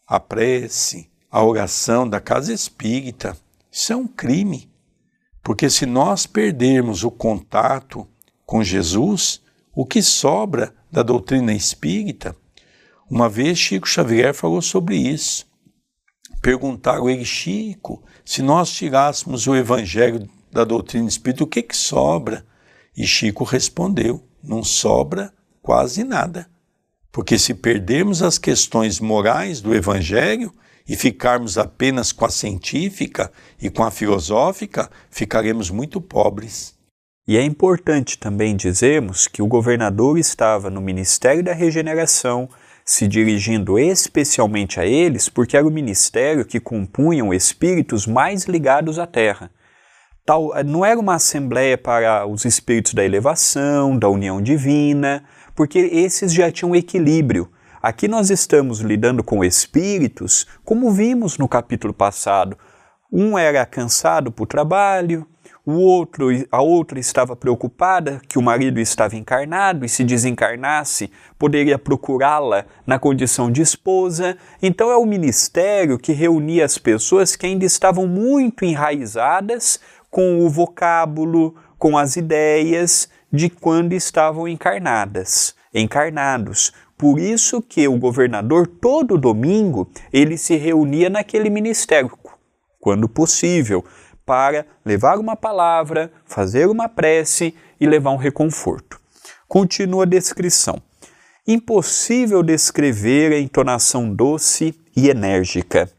a 0.06 0.18
prece, 0.18 1.10
a 1.30 1.44
oração 1.44 2.08
da 2.08 2.18
casa 2.18 2.52
espírita. 2.52 3.36
Isso 3.70 3.92
é 3.92 3.96
um 3.96 4.06
crime, 4.06 4.70
porque 5.42 5.68
se 5.68 5.86
nós 5.86 6.26
perdermos 6.26 7.04
o 7.04 7.10
contato 7.10 8.06
com 8.44 8.62
Jesus, 8.62 9.40
o 9.74 9.84
que 9.84 10.02
sobra 10.02 10.74
da 10.90 11.02
doutrina 11.02 11.52
espírita 11.52 12.36
uma 13.12 13.28
vez 13.28 13.58
Chico 13.58 13.86
Xavier 13.86 14.32
falou 14.32 14.62
sobre 14.62 14.96
isso. 14.96 15.46
Perguntaram 16.40 17.10
ele, 17.10 17.26
Chico, 17.26 18.02
se 18.24 18.40
nós 18.40 18.70
tirássemos 18.70 19.46
o 19.46 19.54
evangelho 19.54 20.26
da 20.50 20.64
doutrina 20.64 21.06
espírita, 21.06 21.44
o 21.44 21.46
que, 21.46 21.60
que 21.62 21.76
sobra? 21.76 22.42
E 22.96 23.06
Chico 23.06 23.44
respondeu: 23.44 24.26
não 24.42 24.64
sobra 24.64 25.30
quase 25.60 26.04
nada. 26.04 26.48
Porque 27.12 27.38
se 27.38 27.52
perdermos 27.52 28.22
as 28.22 28.38
questões 28.38 28.98
morais 28.98 29.60
do 29.60 29.74
evangelho 29.74 30.50
e 30.88 30.96
ficarmos 30.96 31.58
apenas 31.58 32.12
com 32.12 32.24
a 32.24 32.30
científica 32.30 33.30
e 33.60 33.70
com 33.70 33.82
a 33.82 33.90
filosófica, 33.90 34.90
ficaremos 35.10 35.70
muito 35.70 36.00
pobres. 36.00 36.74
E 37.26 37.36
é 37.36 37.42
importante 37.42 38.18
também 38.18 38.56
dizermos 38.56 39.28
que 39.28 39.42
o 39.42 39.46
governador 39.46 40.18
estava 40.18 40.68
no 40.68 40.80
Ministério 40.80 41.42
da 41.42 41.52
Regeneração 41.52 42.48
se 42.84 43.06
dirigindo 43.06 43.78
especialmente 43.78 44.80
a 44.80 44.86
eles, 44.86 45.28
porque 45.28 45.56
era 45.56 45.66
o 45.66 45.70
ministério 45.70 46.44
que 46.44 46.58
compunham 46.58 47.32
espíritos 47.32 48.06
mais 48.06 48.44
ligados 48.44 48.98
à 48.98 49.06
Terra. 49.06 49.50
Tal, 50.24 50.52
não 50.64 50.84
era 50.84 50.98
uma 50.98 51.14
assembleia 51.14 51.76
para 51.76 52.26
os 52.26 52.44
espíritos 52.44 52.94
da 52.94 53.04
elevação, 53.04 53.96
da 53.96 54.08
união 54.08 54.40
divina, 54.40 55.24
porque 55.54 55.78
esses 55.78 56.32
já 56.32 56.50
tinham 56.50 56.76
equilíbrio. 56.76 57.50
Aqui 57.82 58.06
nós 58.06 58.30
estamos 58.30 58.78
lidando 58.78 59.24
com 59.24 59.42
espíritos, 59.42 60.46
como 60.64 60.92
vimos 60.92 61.36
no 61.36 61.48
capítulo 61.48 61.92
passado. 61.92 62.56
Um 63.10 63.36
era 63.36 63.66
cansado 63.66 64.30
por 64.30 64.46
trabalho, 64.46 65.26
o 65.66 65.72
outro, 65.72 66.28
a 66.52 66.62
outra 66.62 67.00
estava 67.00 67.34
preocupada 67.34 68.22
que 68.28 68.38
o 68.38 68.42
marido 68.42 68.78
estava 68.78 69.16
encarnado 69.16 69.84
e 69.84 69.88
se 69.88 70.04
desencarnasse, 70.04 71.10
poderia 71.36 71.76
procurá-la 71.76 72.66
na 72.86 73.00
condição 73.00 73.50
de 73.50 73.62
esposa. 73.62 74.36
Então 74.62 74.88
é 74.88 74.96
o 74.96 75.04
ministério 75.04 75.98
que 75.98 76.12
reunia 76.12 76.64
as 76.64 76.78
pessoas 76.78 77.34
que 77.34 77.46
ainda 77.46 77.64
estavam 77.64 78.06
muito 78.06 78.64
enraizadas 78.64 79.80
com 80.08 80.46
o 80.46 80.48
vocábulo, 80.48 81.56
com 81.80 81.98
as 81.98 82.14
ideias 82.14 83.08
de 83.32 83.50
quando 83.50 83.92
estavam 83.92 84.46
encarnadas, 84.46 85.56
encarnados. 85.74 86.72
Por 87.02 87.18
isso 87.18 87.60
que 87.60 87.88
o 87.88 87.98
governador 87.98 88.64
todo 88.64 89.18
domingo 89.18 89.90
ele 90.12 90.38
se 90.38 90.54
reunia 90.54 91.10
naquele 91.10 91.50
ministério, 91.50 92.16
quando 92.78 93.08
possível, 93.08 93.84
para 94.24 94.64
levar 94.84 95.18
uma 95.18 95.34
palavra, 95.34 96.12
fazer 96.24 96.68
uma 96.68 96.88
prece 96.88 97.56
e 97.80 97.88
levar 97.88 98.12
um 98.12 98.16
reconforto. 98.16 99.00
Continua 99.48 100.04
a 100.04 100.06
descrição. 100.06 100.80
Impossível 101.44 102.40
descrever 102.40 103.32
a 103.32 103.40
entonação 103.40 104.14
doce 104.14 104.72
e 104.96 105.08
enérgica, 105.08 105.90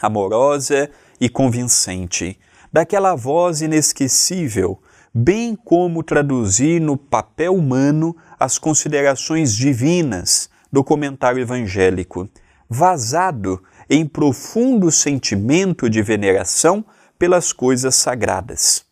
amorosa 0.00 0.90
e 1.20 1.28
convincente, 1.28 2.40
daquela 2.72 3.14
voz 3.14 3.60
inesquecível, 3.60 4.80
bem 5.12 5.54
como 5.54 6.02
traduzir 6.02 6.80
no 6.80 6.96
papel 6.96 7.54
humano 7.54 8.16
as 8.40 8.56
considerações 8.56 9.54
divinas 9.54 10.48
do 10.72 10.82
comentário 10.82 11.42
evangélico, 11.42 12.26
vazado 12.68 13.62
em 13.88 14.06
profundo 14.06 14.90
sentimento 14.90 15.90
de 15.90 16.00
veneração 16.00 16.82
pelas 17.18 17.52
coisas 17.52 17.94
sagradas. 17.96 18.84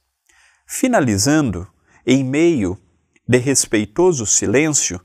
Finalizando, 0.67 1.67
em 2.07 2.23
meio 2.23 2.77
de 3.27 3.39
respeitoso 3.39 4.27
silêncio, 4.27 5.01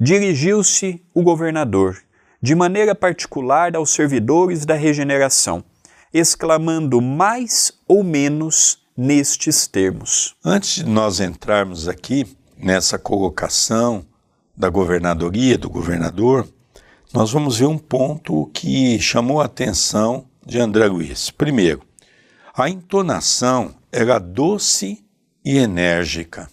dirigiu-se 0.00 1.04
o 1.12 1.22
governador, 1.22 1.98
de 2.40 2.54
maneira 2.54 2.94
particular 2.94 3.76
aos 3.76 3.90
servidores 3.90 4.64
da 4.64 4.74
regeneração, 4.74 5.62
exclamando 6.12 7.02
mais 7.02 7.72
ou 7.86 8.02
menos 8.02 8.82
nestes 8.96 9.66
termos. 9.66 10.36
Antes 10.44 10.76
de 10.76 10.84
nós 10.84 11.20
entrarmos 11.20 11.88
aqui 11.88 12.36
nessa 12.64 12.98
colocação 12.98 14.06
da 14.56 14.70
governadoria, 14.70 15.58
do 15.58 15.68
governador, 15.68 16.48
nós 17.12 17.30
vamos 17.30 17.58
ver 17.58 17.66
um 17.66 17.76
ponto 17.76 18.50
que 18.54 18.98
chamou 18.98 19.42
a 19.42 19.44
atenção 19.44 20.24
de 20.44 20.58
André 20.58 20.86
Luiz. 20.86 21.30
Primeiro, 21.30 21.82
a 22.56 22.70
entonação 22.70 23.74
era 23.92 24.18
doce 24.18 25.04
e 25.44 25.58
enérgica. 25.58 26.48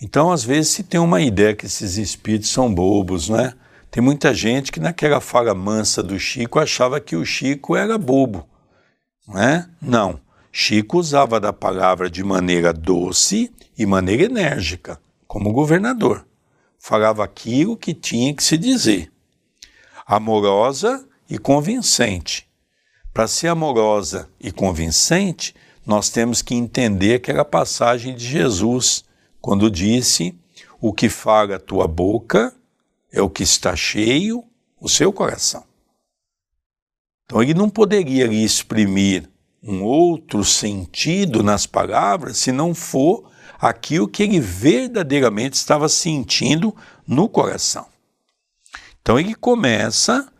Então, 0.00 0.32
às 0.32 0.42
vezes, 0.42 0.72
se 0.72 0.82
tem 0.82 0.98
uma 0.98 1.20
ideia 1.20 1.54
que 1.54 1.66
esses 1.66 1.98
espíritos 1.98 2.48
são 2.48 2.74
bobos, 2.74 3.28
não 3.28 3.38
é? 3.38 3.52
Tem 3.90 4.02
muita 4.02 4.32
gente 4.32 4.72
que 4.72 4.80
naquela 4.80 5.20
fala 5.20 5.54
mansa 5.54 6.02
do 6.02 6.18
Chico 6.18 6.58
achava 6.58 7.00
que 7.00 7.16
o 7.16 7.24
Chico 7.24 7.76
era 7.76 7.98
bobo, 7.98 8.48
não 9.28 9.38
é? 9.38 9.68
Não. 9.80 10.18
Chico 10.58 10.96
usava 10.96 11.38
da 11.38 11.52
palavra 11.52 12.08
de 12.08 12.24
maneira 12.24 12.72
doce 12.72 13.52
e 13.76 13.84
maneira 13.84 14.22
enérgica, 14.22 14.98
como 15.28 15.52
governador. 15.52 16.26
Falava 16.78 17.22
aquilo 17.22 17.76
que 17.76 17.92
tinha 17.92 18.32
que 18.32 18.42
se 18.42 18.56
dizer. 18.56 19.12
Amorosa 20.06 21.06
e 21.28 21.36
convincente. 21.36 22.48
Para 23.12 23.28
ser 23.28 23.48
amorosa 23.48 24.30
e 24.40 24.50
convincente, 24.50 25.54
nós 25.84 26.08
temos 26.08 26.40
que 26.40 26.54
entender 26.54 27.16
aquela 27.16 27.44
passagem 27.44 28.16
de 28.16 28.24
Jesus, 28.24 29.04
quando 29.42 29.70
disse: 29.70 30.34
O 30.80 30.90
que 30.90 31.10
fala 31.10 31.56
a 31.56 31.60
tua 31.60 31.86
boca 31.86 32.50
é 33.12 33.20
o 33.20 33.28
que 33.28 33.42
está 33.42 33.76
cheio 33.76 34.42
o 34.80 34.88
seu 34.88 35.12
coração. 35.12 35.64
Então 37.26 37.42
ele 37.42 37.52
não 37.52 37.68
poderia 37.68 38.24
exprimir 38.24 39.28
um 39.66 39.82
outro 39.82 40.44
sentido 40.44 41.42
nas 41.42 41.66
palavras 41.66 42.38
se 42.38 42.52
não 42.52 42.74
for 42.74 43.30
aquilo 43.58 44.08
que 44.08 44.22
ele 44.22 44.38
verdadeiramente 44.38 45.54
estava 45.54 45.88
sentindo 45.88 46.74
no 47.06 47.28
coração. 47.28 47.86
Então 49.00 49.18
ele 49.18 49.34
começa 49.34 50.30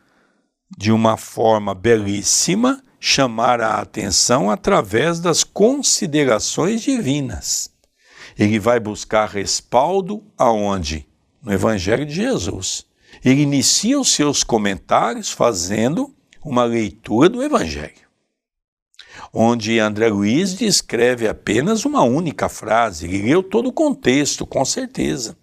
de 0.76 0.92
uma 0.92 1.16
forma 1.16 1.74
belíssima, 1.74 2.82
chamar 2.98 3.60
a 3.60 3.80
atenção 3.80 4.50
através 4.50 5.20
das 5.20 5.44
considerações 5.44 6.82
divinas. 6.82 7.70
Ele 8.38 8.58
vai 8.58 8.80
buscar 8.80 9.28
respaldo 9.28 10.22
aonde? 10.36 11.06
No 11.42 11.52
Evangelho 11.52 12.04
de 12.04 12.14
Jesus. 12.14 12.84
Ele 13.24 13.42
inicia 13.42 13.98
os 13.98 14.08
seus 14.08 14.42
comentários 14.42 15.30
fazendo 15.30 16.14
uma 16.44 16.64
leitura 16.64 17.28
do 17.28 17.42
Evangelho, 17.42 18.06
onde 19.33 19.79
André 19.79 20.09
Luiz 20.09 20.55
descreve 20.55 21.29
apenas 21.29 21.85
uma 21.85 22.02
única 22.02 22.48
frase, 22.48 23.07
ele 23.07 23.22
leu 23.22 23.42
todo 23.42 23.68
o 23.68 23.72
contexto, 23.72 24.46
com 24.46 24.64
certeza. 24.64 25.37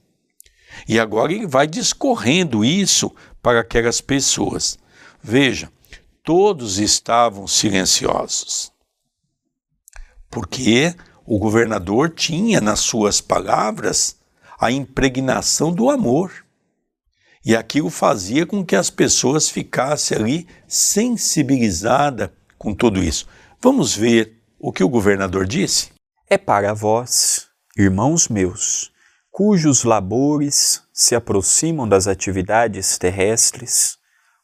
E 0.87 0.99
agora 0.99 1.31
ele 1.31 1.47
vai 1.47 1.67
discorrendo 1.67 2.65
isso 2.65 3.11
para 3.41 3.59
aquelas 3.59 4.01
pessoas. 4.01 4.77
Veja, 5.21 5.71
todos 6.23 6.79
estavam 6.79 7.47
silenciosos, 7.47 8.71
porque 10.29 10.95
o 11.25 11.37
governador 11.39 12.09
tinha 12.09 12.59
nas 12.59 12.79
suas 12.79 13.21
palavras 13.21 14.17
a 14.59 14.71
impregnação 14.71 15.73
do 15.73 15.89
amor. 15.89 16.31
E 17.45 17.55
aquilo 17.55 17.89
fazia 17.89 18.45
com 18.45 18.63
que 18.63 18.75
as 18.75 18.89
pessoas 18.89 19.49
ficassem 19.49 20.17
ali 20.17 20.47
sensibilizadas 20.67 22.29
com 22.57 22.73
tudo 22.73 23.03
isso. 23.03 23.27
Vamos 23.63 23.95
ver 23.95 24.43
o 24.59 24.73
que 24.73 24.83
o 24.83 24.89
governador 24.89 25.47
disse? 25.47 25.89
É 26.29 26.37
para 26.37 26.73
vós, 26.73 27.47
irmãos 27.77 28.27
meus, 28.27 28.91
cujos 29.31 29.85
labores 29.85 30.83
se 30.91 31.15
aproximam 31.15 31.87
das 31.87 32.05
atividades 32.05 32.97
terrestres, 32.97 33.97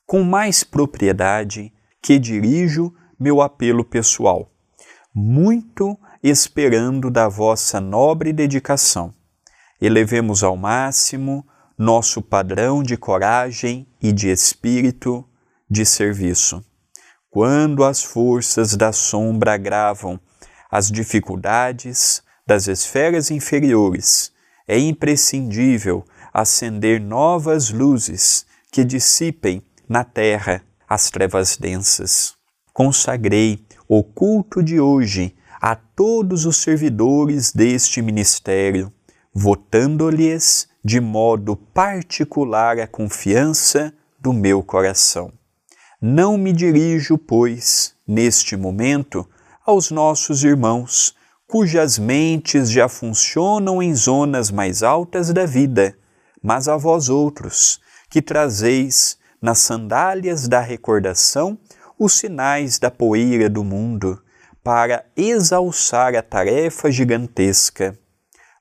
com 0.07 0.23
mais 0.23 0.63
propriedade 0.63 1.73
que 2.01 2.17
dirijo 2.17 2.93
meu 3.19 3.41
apelo 3.41 3.83
pessoal, 3.83 4.53
muito 5.13 5.99
esperando 6.23 7.11
da 7.11 7.27
vossa 7.27 7.81
nobre 7.81 8.31
dedicação. 8.31 9.13
Elevemos 9.81 10.45
ao 10.45 10.55
máximo 10.55 11.45
nosso 11.77 12.21
padrão 12.21 12.81
de 12.81 12.95
coragem 12.95 13.85
e 14.01 14.13
de 14.13 14.29
espírito 14.29 15.27
de 15.69 15.85
serviço. 15.85 16.63
Quando 17.31 17.83
as 17.83 18.03
forças 18.03 18.75
da 18.75 18.91
sombra 18.91 19.53
agravam 19.53 20.19
as 20.69 20.89
dificuldades 20.89 22.23
das 22.45 22.67
esferas 22.67 23.29
inferiores, 23.29 24.31
é 24.67 24.79
imprescindível 24.79 26.03
acender 26.33 26.99
novas 26.99 27.69
luzes 27.69 28.47
que 28.71 28.83
dissipem 28.83 29.61
na 29.87 30.03
terra 30.03 30.63
as 30.87 31.11
trevas 31.11 31.55
densas. 31.55 32.33
Consagrei 32.73 33.63
o 33.87 34.03
culto 34.03 34.63
de 34.63 34.79
hoje 34.79 35.35
a 35.61 35.75
todos 35.75 36.45
os 36.45 36.57
servidores 36.57 37.51
deste 37.51 38.01
ministério, 38.01 38.91
votando-lhes 39.31 40.67
de 40.83 40.99
modo 40.99 41.55
particular 41.55 42.79
a 42.79 42.87
confiança 42.87 43.93
do 44.19 44.33
meu 44.33 44.63
coração. 44.63 45.38
Não 46.01 46.37
me 46.37 46.53
dirijo, 46.53 47.17
pois, 47.17 47.93
neste 48.07 48.55
momento, 48.55 49.27
aos 49.65 49.91
nossos 49.91 50.45
irmãos, 50.45 51.13
cujas 51.45 51.99
mentes 51.99 52.71
já 52.71 52.87
funcionam 52.87 53.83
em 53.83 53.93
zonas 53.93 54.49
mais 54.49 54.81
altas 54.81 55.33
da 55.33 55.45
vida, 55.45 55.93
mas 56.41 56.69
a 56.69 56.77
vós 56.77 57.09
outros, 57.09 57.81
que 58.09 58.21
trazeis 58.21 59.17
nas 59.41 59.59
sandálias 59.59 60.47
da 60.47 60.61
recordação 60.61 61.57
os 61.99 62.13
sinais 62.13 62.79
da 62.79 62.89
poeira 62.89 63.49
do 63.49 63.65
mundo, 63.65 64.21
para 64.63 65.03
exalçar 65.17 66.15
a 66.15 66.21
tarefa 66.21 66.89
gigantesca. 66.89 67.99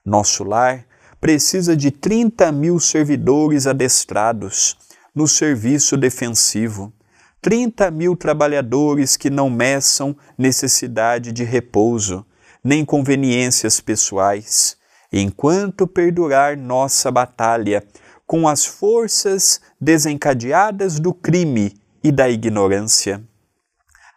Nosso 0.05 0.43
lar 0.43 0.85
precisa 1.21 1.77
de 1.77 1.93
30 1.93 2.51
mil 2.51 2.81
servidores 2.81 3.65
adestrados 3.65 4.77
no 5.15 5.29
serviço 5.29 5.97
defensivo, 5.97 6.93
30 7.41 7.91
mil 7.91 8.17
trabalhadores 8.17 9.17
que 9.17 9.31
não 9.31 9.49
meçam 9.49 10.17
necessidade 10.37 11.33
de 11.33 11.45
repouso, 11.45 12.27
nem 12.63 12.85
conveniências 12.85 13.81
pessoais, 13.81 14.77
enquanto 15.13 15.87
perdurar 15.87 16.57
nossa 16.57 17.11
batalha 17.11 17.83
com 18.27 18.47
as 18.47 18.67
forças 18.67 19.61
desencadeadas 19.81 20.99
do 20.99 21.15
crime 21.15 21.75
e 22.03 22.13
da 22.13 22.29
ignorância. 22.29 23.23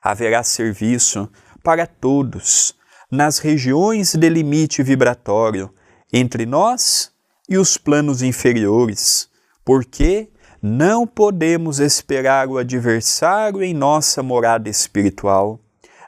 Haverá 0.02 0.44
serviço 0.44 1.30
para 1.64 1.86
todos 1.86 2.76
nas 3.12 3.40
regiões 3.40 4.16
de 4.16 4.30
limite 4.30 4.82
vibratório 4.82 5.74
entre 6.12 6.46
nós 6.46 7.12
e 7.48 7.58
os 7.58 7.78
planos 7.78 8.22
inferiores, 8.22 9.30
porque 9.64 10.31
não 10.62 11.08
podemos 11.08 11.80
esperar 11.80 12.48
o 12.48 12.60
adversário 12.60 13.64
em 13.64 13.74
nossa 13.74 14.22
morada 14.22 14.70
espiritual. 14.70 15.60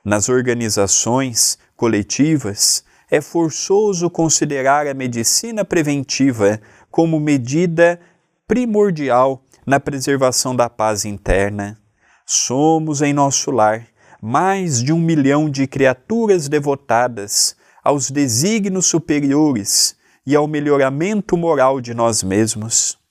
Nas 0.06 0.30
organizações 0.30 1.58
coletivas, 1.76 2.84
é 3.10 3.20
forçoso 3.20 4.10
considerar 4.10 4.86
a 4.86 4.94
medicina 4.94 5.66
preventiva 5.66 6.62
como 6.92 7.20
medida 7.20 8.00
primordial 8.48 9.44
na 9.66 9.80
preservação 9.80 10.56
da 10.56 10.70
paz 10.70 11.04
interna. 11.04 11.78
Somos 12.26 13.02
em 13.02 13.12
nosso 13.12 13.50
lar 13.50 13.88
mais 14.22 14.82
de 14.82 14.94
um 14.94 15.00
milhão 15.00 15.50
de 15.50 15.68
criaturas 15.68 16.48
devotadas 16.48 17.56
aos 17.84 18.10
desígnios 18.10 18.86
superiores 18.86 19.98
e 20.26 20.36
ao 20.36 20.48
melhoramento 20.48 21.36
moral 21.36 21.82
de 21.82 21.94
nós 21.94 22.24
mesmos. 22.24 23.03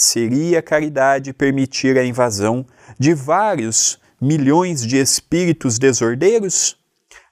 Seria 0.00 0.62
caridade 0.62 1.32
permitir 1.32 1.98
a 1.98 2.04
invasão 2.04 2.64
de 2.96 3.12
vários 3.12 3.98
milhões 4.20 4.86
de 4.86 4.96
espíritos 4.96 5.76
desordeiros? 5.76 6.78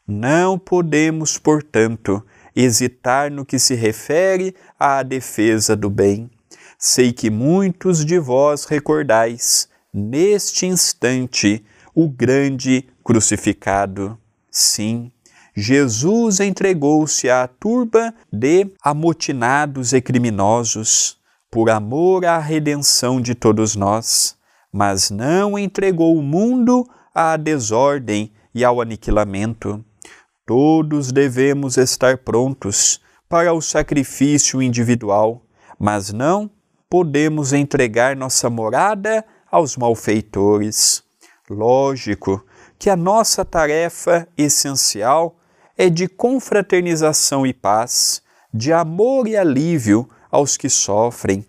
Não 0.05 0.59
podemos, 0.59 1.39
portanto, 1.39 2.21
hesitar 2.57 3.31
no 3.31 3.45
que 3.45 3.57
se 3.57 3.77
refere 3.77 4.53
à 4.81 5.05
defesa 5.05 5.77
do 5.77 5.89
bem. 5.89 6.29
Sei 6.77 7.13
que 7.13 7.31
muitos 7.31 8.05
de 8.05 8.19
vós 8.19 8.65
recordais, 8.65 9.69
neste 9.95 10.67
instante, 10.67 11.65
o 11.95 12.09
grande 12.09 12.85
crucificado. 13.05 14.19
Sim, 14.51 15.13
Jesus 15.55 16.41
entregou-se 16.41 17.31
à 17.31 17.47
turba 17.47 18.13
de 18.33 18.67
amotinados 18.83 19.93
e 19.93 20.01
criminosos 20.01 21.17
por 21.57 21.71
amor 21.71 22.27
à 22.27 22.37
redenção 22.37 23.19
de 23.19 23.35
todos 23.35 23.77
nós, 23.77 24.37
mas 24.71 25.11
não 25.11 25.59
entregou 25.59 26.15
o 26.15 26.23
mundo 26.23 26.87
à 27.15 27.35
desordem 27.39 28.31
e 28.55 28.63
ao 28.63 28.79
aniquilamento. 28.79 29.83
Todos 30.45 31.11
devemos 31.11 31.79
estar 31.79 32.19
prontos 32.19 33.01
para 33.27 33.55
o 33.55 33.63
sacrifício 33.63 34.61
individual, 34.61 35.47
mas 35.79 36.13
não 36.13 36.51
podemos 36.91 37.55
entregar 37.55 38.15
nossa 38.15 38.51
morada 38.51 39.25
aos 39.51 39.79
malfeitores. 39.79 41.03
Lógico 41.49 42.45
que 42.79 42.91
a 42.91 42.97
nossa 42.97 43.47
tarefa 43.47 44.29
essencial 44.37 45.39
é 45.75 45.89
de 45.89 46.07
confraternização 46.07 47.47
e 47.47 47.55
paz, 47.55 48.21
de 48.53 48.75
amor 48.75 49.27
e 49.27 49.39
alívio 49.39 50.07
aos 50.37 50.57
que 50.57 50.69
sofrem. 50.69 51.45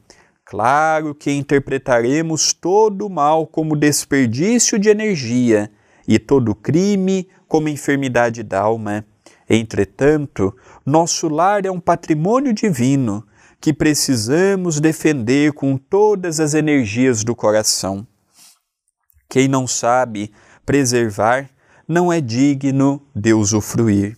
Claro 0.46 1.14
que 1.14 1.30
interpretaremos 1.30 2.54
todo 2.54 3.06
o 3.06 3.10
mal 3.10 3.46
como 3.46 3.76
desperdício 3.76 4.80
de 4.80 4.88
energia 4.88 5.70
e 6.08 6.18
todo 6.18 6.56
crime 6.56 7.28
como 7.50 7.68
enfermidade 7.68 8.44
da 8.44 8.62
alma. 8.62 9.06
Entretanto, 9.50 10.56
nosso 10.86 11.28
lar 11.28 11.66
é 11.66 11.72
um 11.72 11.82
patrimônio 11.82 12.54
divino 12.54 13.28
que 13.60 13.74
precisamos 13.74 14.80
defender 14.80 15.52
com 15.52 15.76
todas 15.76 16.40
as 16.40 16.54
energias 16.54 17.26
do 17.26 17.36
coração. 17.36 18.08
Quem 19.30 19.50
não 19.50 19.68
sabe 19.68 20.32
preservar 20.66 21.50
não 21.86 22.12
é 22.12 22.22
digno 22.22 23.02
de 23.14 23.34
usufruir. 23.34 24.18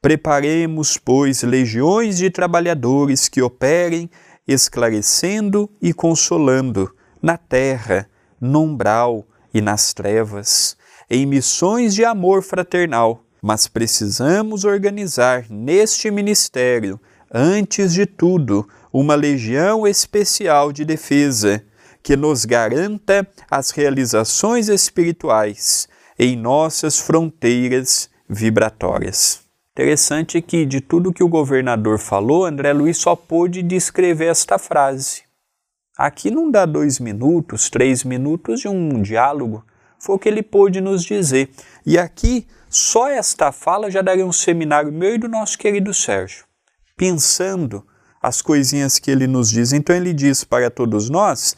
Preparemos, 0.00 0.96
pois, 0.96 1.42
legiões 1.42 2.18
de 2.18 2.30
trabalhadores 2.30 3.28
que 3.28 3.42
operem 3.42 4.10
esclarecendo 4.46 5.68
e 5.82 5.92
consolando 5.92 6.94
na 7.20 7.36
terra, 7.36 8.08
no 8.40 8.62
umbral 8.62 9.26
e 9.52 9.60
nas 9.60 9.92
trevas, 9.92 10.76
em 11.10 11.26
missões 11.26 11.94
de 11.94 12.04
amor 12.04 12.42
fraternal. 12.42 13.24
Mas 13.42 13.66
precisamos 13.66 14.64
organizar 14.64 15.46
neste 15.50 16.10
ministério, 16.10 17.00
antes 17.32 17.92
de 17.92 18.06
tudo, 18.06 18.68
uma 18.92 19.14
legião 19.14 19.86
especial 19.86 20.72
de 20.72 20.84
defesa 20.84 21.62
que 22.02 22.16
nos 22.16 22.44
garanta 22.44 23.26
as 23.50 23.70
realizações 23.70 24.68
espirituais 24.68 25.88
em 26.18 26.36
nossas 26.36 26.98
fronteiras 26.98 28.08
vibratórias. 28.28 29.45
Interessante 29.76 30.40
que 30.40 30.64
de 30.64 30.80
tudo 30.80 31.12
que 31.12 31.22
o 31.22 31.28
governador 31.28 31.98
falou, 31.98 32.46
André 32.46 32.72
Luiz 32.72 32.96
só 32.96 33.14
pôde 33.14 33.62
descrever 33.62 34.28
esta 34.30 34.58
frase. 34.58 35.24
Aqui 35.98 36.30
não 36.30 36.50
dá 36.50 36.64
dois 36.64 36.98
minutos, 36.98 37.68
três 37.68 38.02
minutos 38.02 38.60
de 38.60 38.68
um 38.68 39.02
diálogo 39.02 39.62
Foi 39.98 40.16
o 40.16 40.18
que 40.18 40.30
ele 40.30 40.42
pôde 40.42 40.80
nos 40.80 41.04
dizer. 41.04 41.50
E 41.84 41.98
aqui, 41.98 42.46
só 42.70 43.06
esta 43.10 43.52
fala 43.52 43.90
já 43.90 44.00
daria 44.00 44.24
um 44.24 44.32
seminário 44.32 44.90
meu 44.90 45.14
e 45.14 45.18
do 45.18 45.28
nosso 45.28 45.58
querido 45.58 45.92
Sérgio, 45.92 46.46
pensando 46.96 47.86
as 48.22 48.40
coisinhas 48.40 48.98
que 48.98 49.10
ele 49.10 49.26
nos 49.26 49.50
diz. 49.50 49.74
Então 49.74 49.94
ele 49.94 50.14
diz 50.14 50.42
para 50.42 50.70
todos 50.70 51.10
nós 51.10 51.54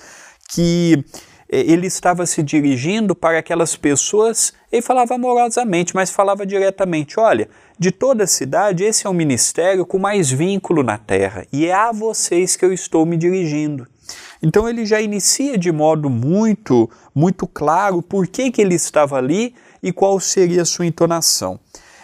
que 0.50 1.04
eh, 1.48 1.60
ele 1.60 1.86
estava 1.86 2.26
se 2.26 2.42
dirigindo 2.42 3.14
para 3.14 3.38
aquelas 3.38 3.76
pessoas, 3.76 4.52
ele 4.70 4.82
falava 4.82 5.14
amorosamente, 5.14 5.94
mas 5.94 6.10
falava 6.10 6.44
diretamente: 6.44 7.18
olha, 7.18 7.48
de 7.78 7.90
toda 7.90 8.24
a 8.24 8.26
cidade, 8.26 8.84
esse 8.84 9.06
é 9.06 9.10
o 9.10 9.14
ministério 9.14 9.86
com 9.86 9.98
mais 9.98 10.30
vínculo 10.30 10.82
na 10.82 10.98
terra, 10.98 11.46
e 11.52 11.66
é 11.66 11.72
a 11.72 11.90
vocês 11.90 12.56
que 12.56 12.64
eu 12.64 12.72
estou 12.72 13.06
me 13.06 13.16
dirigindo. 13.16 13.86
Então 14.42 14.68
ele 14.68 14.86
já 14.86 15.00
inicia 15.00 15.58
de 15.58 15.72
modo 15.72 16.08
muito, 16.08 16.88
muito 17.14 17.46
claro 17.46 18.02
por 18.02 18.26
que, 18.26 18.50
que 18.50 18.60
ele 18.60 18.74
estava 18.74 19.16
ali 19.16 19.54
e 19.82 19.92
qual 19.92 20.20
seria 20.20 20.62
a 20.62 20.66
sua 20.66 20.86
entonação. 20.86 21.58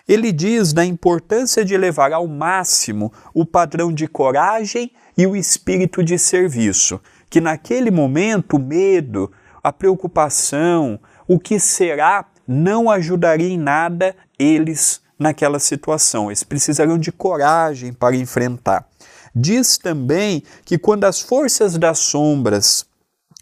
Ele 0.07 0.33
diz 0.33 0.73
da 0.73 0.85
importância 0.85 1.65
de 1.65 1.77
levar 1.77 2.13
ao 2.13 2.27
máximo 2.27 3.13
o 3.33 3.47
padrão 3.47 3.93
de 3.93 4.07
coragem 4.07 4.91
e 5.17 5.27
o 5.27 5.37
espírito 5.37 6.03
de 6.03 6.19
serviço, 6.19 7.01
que 7.31 7.41
naquele 7.41 7.91
momento 7.91 8.57
o 8.57 8.61
medo, 8.61 9.33
a 9.63 9.73
preocupação, 9.73 10.99
o 11.27 11.39
que 11.39 11.59
será, 11.59 12.27
não 12.47 12.91
ajudaria 12.91 13.49
em 13.49 13.59
nada 13.59 14.15
eles 14.39 15.01
naquela 15.19 15.59
situação. 15.59 16.29
Eles 16.29 16.43
precisariam 16.43 16.99
de 16.99 17.13
coragem 17.13 17.93
para 17.93 18.17
enfrentar. 18.17 18.87
Diz 19.35 19.79
também 19.79 20.43
que 20.65 20.79
quando 20.79 21.05
as 21.05 21.21
forças 21.21 21.77
das 21.77 21.99
sombras 21.99 22.87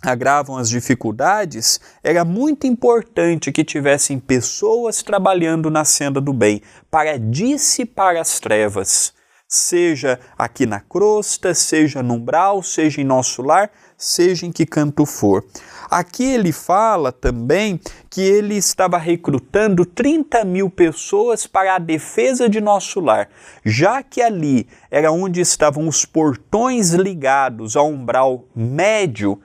agravam 0.02 0.56
as 0.56 0.68
dificuldades, 0.68 1.80
era 2.02 2.24
muito 2.24 2.66
importante 2.66 3.52
que 3.52 3.62
tivessem 3.62 4.18
pessoas 4.18 5.02
trabalhando 5.02 5.70
na 5.70 5.84
senda 5.84 6.20
do 6.20 6.32
bem 6.32 6.60
para 6.90 7.18
dissipar 7.18 8.16
as 8.16 8.40
trevas, 8.40 9.12
seja 9.46 10.18
aqui 10.36 10.66
na 10.66 10.80
crosta, 10.80 11.54
seja 11.54 12.02
no 12.02 12.14
umbral, 12.14 12.62
seja 12.62 13.00
em 13.00 13.04
nosso 13.04 13.42
lar, 13.42 13.70
seja 14.02 14.46
em 14.46 14.52
que 14.52 14.66
canto 14.66 15.06
for. 15.06 15.44
Aqui 15.90 16.24
ele 16.24 16.52
fala 16.52 17.12
também 17.12 17.78
que 18.10 18.20
ele 18.20 18.56
estava 18.56 18.98
recrutando 18.98 19.84
30 19.84 20.44
mil 20.44 20.68
pessoas 20.70 21.46
para 21.46 21.76
a 21.76 21.78
defesa 21.78 22.48
de 22.48 22.60
nosso 22.60 23.00
lar, 23.00 23.28
já 23.64 24.02
que 24.02 24.20
ali 24.20 24.66
era 24.90 25.12
onde 25.12 25.40
estavam 25.40 25.86
os 25.86 26.04
portões 26.04 26.92
ligados 26.92 27.76
ao 27.76 27.88
umbral 27.88 28.44
médio 28.54 29.40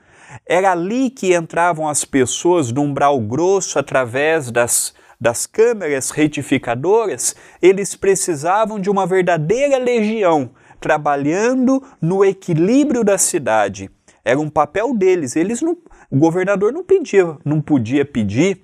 era 0.45 0.71
ali 0.71 1.09
que 1.09 1.35
entravam 1.35 1.87
as 1.87 2.05
pessoas 2.05 2.71
do 2.71 2.81
umbral 2.81 3.19
grosso 3.19 3.79
através 3.79 4.51
das, 4.51 4.93
das 5.19 5.45
câmeras 5.45 6.09
retificadoras, 6.09 7.35
eles 7.61 7.95
precisavam 7.95 8.79
de 8.79 8.89
uma 8.89 9.05
verdadeira 9.05 9.77
legião 9.77 10.51
trabalhando 10.79 11.83
no 12.01 12.23
equilíbrio 12.23 13.03
da 13.03 13.17
cidade. 13.17 13.89
Era 14.27 14.41
um 14.41 14.49
papel 14.49 14.93
deles. 14.93 15.37
Eles 15.37 15.61
não, 15.61 15.77
o 16.11 16.17
governador 16.17 16.73
não 16.73 16.83
pedia, 16.83 17.37
não 17.45 17.61
podia 17.61 18.03
pedir 18.03 18.61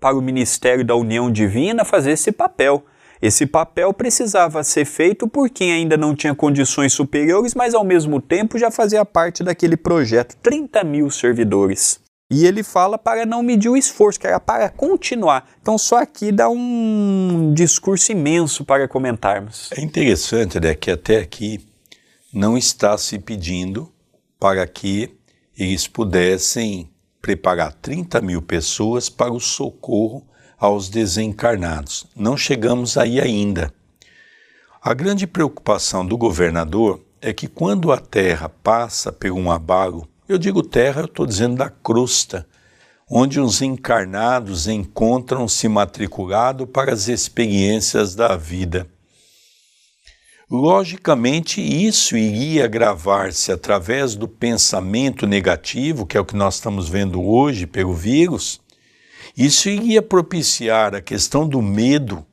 para 0.00 0.16
o 0.16 0.20
Ministério 0.20 0.84
da 0.84 0.96
União 0.96 1.30
Divina 1.30 1.84
fazer 1.84 2.10
esse 2.10 2.32
papel. 2.32 2.84
Esse 3.22 3.46
papel 3.46 3.92
precisava 3.94 4.64
ser 4.64 4.84
feito 4.84 5.28
por 5.28 5.48
quem 5.50 5.72
ainda 5.72 5.96
não 5.96 6.16
tinha 6.16 6.34
condições 6.34 6.92
superiores, 6.92 7.54
mas 7.54 7.74
ao 7.74 7.84
mesmo 7.84 8.20
tempo 8.20 8.58
já 8.58 8.72
fazia 8.72 9.04
parte 9.04 9.44
daquele 9.44 9.76
projeto. 9.76 10.36
30 10.42 10.82
mil 10.82 11.08
servidores. 11.10 12.00
E 12.28 12.44
ele 12.44 12.64
fala 12.64 12.98
para 12.98 13.24
não 13.24 13.40
medir 13.40 13.68
o 13.68 13.76
esforço, 13.76 14.18
que 14.18 14.26
era 14.26 14.40
para 14.40 14.68
continuar. 14.68 15.48
Então, 15.62 15.78
só 15.78 15.98
aqui 15.98 16.32
dá 16.32 16.48
um 16.48 17.52
discurso 17.54 18.10
imenso 18.10 18.64
para 18.64 18.88
comentarmos. 18.88 19.70
É 19.76 19.80
interessante, 19.80 20.58
né, 20.58 20.74
que 20.74 20.90
até 20.90 21.18
aqui 21.18 21.64
não 22.32 22.58
está 22.58 22.98
se 22.98 23.16
pedindo 23.20 23.90
para 24.38 24.66
que 24.66 25.18
eles 25.56 25.86
pudessem 25.88 26.90
preparar 27.20 27.72
30 27.72 28.20
mil 28.20 28.40
pessoas 28.40 29.08
para 29.08 29.32
o 29.32 29.40
socorro 29.40 30.26
aos 30.58 30.88
desencarnados. 30.88 32.06
Não 32.14 32.36
chegamos 32.36 32.96
aí 32.96 33.20
ainda. 33.20 33.72
A 34.80 34.94
grande 34.94 35.26
preocupação 35.26 36.06
do 36.06 36.16
governador 36.16 37.04
é 37.20 37.32
que 37.32 37.48
quando 37.48 37.90
a 37.90 37.98
Terra 37.98 38.48
passa 38.48 39.12
por 39.12 39.32
um 39.32 39.50
abalo, 39.50 40.08
eu 40.28 40.36
digo 40.36 40.62
terra, 40.62 41.00
eu 41.00 41.06
estou 41.06 41.24
dizendo 41.24 41.56
da 41.56 41.70
crosta, 41.70 42.46
onde 43.10 43.40
os 43.40 43.62
encarnados 43.62 44.68
encontram-se 44.68 45.66
matriculados 45.68 46.68
para 46.70 46.92
as 46.92 47.08
experiências 47.08 48.14
da 48.14 48.36
vida. 48.36 48.86
Logicamente, 50.50 51.60
isso 51.60 52.16
iria 52.16 52.66
gravar-se 52.66 53.52
através 53.52 54.14
do 54.14 54.26
pensamento 54.26 55.26
negativo, 55.26 56.06
que 56.06 56.16
é 56.16 56.20
o 56.20 56.24
que 56.24 56.34
nós 56.34 56.54
estamos 56.54 56.88
vendo 56.88 57.22
hoje 57.22 57.66
pelo 57.66 57.92
vírus, 57.92 58.58
isso 59.36 59.68
iria 59.68 60.00
propiciar 60.00 60.94
a 60.94 61.02
questão 61.02 61.46
do 61.46 61.60
medo 61.60 62.24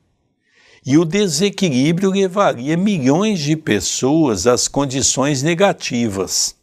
e 0.84 0.96
o 0.96 1.04
desequilíbrio 1.04 2.10
levaria 2.10 2.76
milhões 2.76 3.40
de 3.40 3.56
pessoas 3.56 4.46
às 4.46 4.66
condições 4.66 5.42
negativas, 5.42 6.56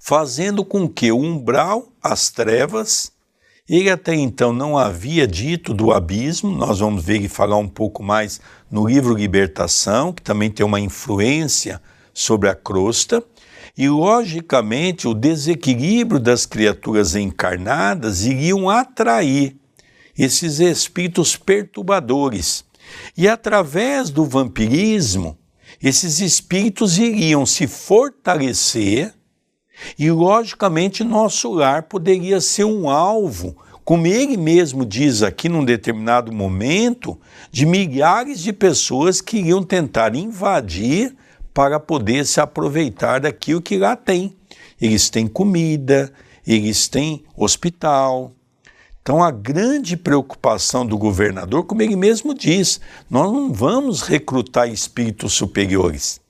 fazendo 0.00 0.64
com 0.64 0.88
que 0.88 1.12
o 1.12 1.18
umbral, 1.18 1.92
as 2.02 2.30
trevas, 2.30 3.12
ele 3.68 3.90
até 3.90 4.14
então 4.14 4.52
não 4.52 4.76
havia 4.76 5.26
dito 5.26 5.72
do 5.72 5.92
abismo, 5.92 6.50
nós 6.50 6.80
vamos 6.80 7.04
ver 7.04 7.20
e 7.20 7.28
falar 7.28 7.56
um 7.56 7.68
pouco 7.68 8.02
mais 8.02 8.40
no 8.70 8.86
livro 8.86 9.14
Libertação, 9.14 10.12
que 10.12 10.22
também 10.22 10.50
tem 10.50 10.66
uma 10.66 10.80
influência 10.80 11.80
sobre 12.12 12.48
a 12.48 12.54
crosta, 12.54 13.22
e, 13.76 13.88
logicamente, 13.88 15.08
o 15.08 15.14
desequilíbrio 15.14 16.20
das 16.20 16.44
criaturas 16.44 17.14
encarnadas 17.14 18.24
iriam 18.24 18.68
atrair 18.68 19.56
esses 20.18 20.60
espíritos 20.60 21.36
perturbadores. 21.36 22.64
E 23.16 23.26
através 23.26 24.10
do 24.10 24.26
vampirismo, 24.26 25.38
esses 25.82 26.20
espíritos 26.20 26.98
iriam 26.98 27.46
se 27.46 27.66
fortalecer 27.66 29.14
e, 29.98 30.10
logicamente, 30.10 31.04
nosso 31.04 31.52
lar 31.52 31.84
poderia 31.84 32.40
ser 32.40 32.64
um 32.64 32.88
alvo, 32.88 33.56
como 33.84 34.06
ele 34.06 34.36
mesmo 34.36 34.86
diz 34.86 35.22
aqui 35.22 35.48
num 35.48 35.64
determinado 35.64 36.32
momento, 36.32 37.18
de 37.50 37.66
milhares 37.66 38.40
de 38.40 38.52
pessoas 38.52 39.20
que 39.20 39.38
iriam 39.38 39.62
tentar 39.62 40.14
invadir 40.14 41.16
para 41.52 41.78
poder 41.80 42.24
se 42.24 42.40
aproveitar 42.40 43.20
daquilo 43.20 43.60
que 43.60 43.76
lá 43.76 43.96
tem. 43.96 44.36
Eles 44.80 45.10
têm 45.10 45.26
comida, 45.26 46.12
eles 46.46 46.88
têm 46.88 47.24
hospital. 47.36 48.32
Então, 49.02 49.22
a 49.22 49.32
grande 49.32 49.96
preocupação 49.96 50.86
do 50.86 50.96
governador, 50.96 51.64
como 51.64 51.82
ele 51.82 51.96
mesmo 51.96 52.32
diz, 52.32 52.80
nós 53.10 53.32
não 53.32 53.52
vamos 53.52 54.02
recrutar 54.02 54.68
espíritos 54.68 55.32
superiores. 55.32 56.21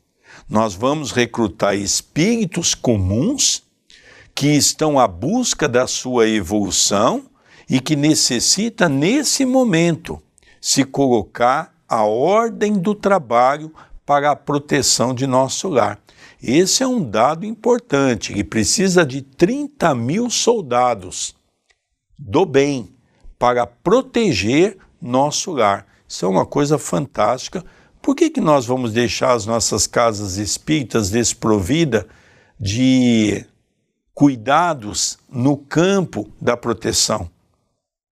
Nós 0.52 0.74
vamos 0.74 1.12
recrutar 1.12 1.74
espíritos 1.74 2.74
comuns 2.74 3.62
que 4.34 4.48
estão 4.48 4.98
à 4.98 5.08
busca 5.08 5.66
da 5.66 5.86
sua 5.86 6.28
evolução 6.28 7.24
e 7.70 7.80
que 7.80 7.96
necessita, 7.96 8.86
nesse 8.86 9.46
momento, 9.46 10.22
se 10.60 10.84
colocar 10.84 11.74
a 11.88 12.04
ordem 12.04 12.74
do 12.74 12.94
trabalho 12.94 13.72
para 14.04 14.30
a 14.30 14.36
proteção 14.36 15.14
de 15.14 15.26
nosso 15.26 15.70
lar. 15.70 15.98
Esse 16.42 16.82
é 16.82 16.86
um 16.86 17.02
dado 17.02 17.46
importante, 17.46 18.34
que 18.34 18.44
precisa 18.44 19.06
de 19.06 19.22
30 19.22 19.94
mil 19.94 20.28
soldados 20.28 21.34
do 22.18 22.44
bem 22.44 22.94
para 23.38 23.66
proteger 23.66 24.76
nosso 25.00 25.52
lar. 25.52 25.86
Isso 26.06 26.26
é 26.26 26.28
uma 26.28 26.44
coisa 26.44 26.76
fantástica. 26.76 27.64
Por 28.02 28.16
que, 28.16 28.28
que 28.28 28.40
nós 28.40 28.66
vamos 28.66 28.92
deixar 28.92 29.32
as 29.32 29.46
nossas 29.46 29.86
casas 29.86 30.36
espíritas 30.36 31.08
desprovidas 31.08 32.04
de 32.58 33.46
cuidados 34.12 35.18
no 35.30 35.56
campo 35.56 36.28
da 36.40 36.56
proteção? 36.56 37.30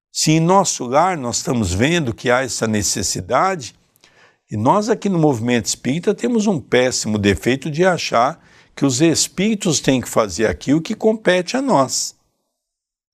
Se 0.09 0.31
em 0.31 0.39
nosso 0.39 0.85
lar 0.85 1.17
nós 1.17 1.37
estamos 1.37 1.73
vendo 1.73 2.13
que 2.13 2.31
há 2.31 2.41
essa 2.41 2.65
necessidade, 2.67 3.75
e 4.49 4.55
nós 4.55 4.89
aqui 4.89 5.09
no 5.09 5.19
movimento 5.19 5.65
espírita 5.65 6.13
temos 6.13 6.47
um 6.47 6.59
péssimo 6.59 7.17
defeito 7.17 7.69
de 7.69 7.85
achar 7.85 8.41
que 8.73 8.85
os 8.85 9.01
espíritos 9.01 9.81
têm 9.81 9.99
que 9.99 10.09
fazer 10.09 10.47
aquilo 10.47 10.81
que 10.81 10.95
compete 10.95 11.57
a 11.57 11.61
nós. 11.61 12.15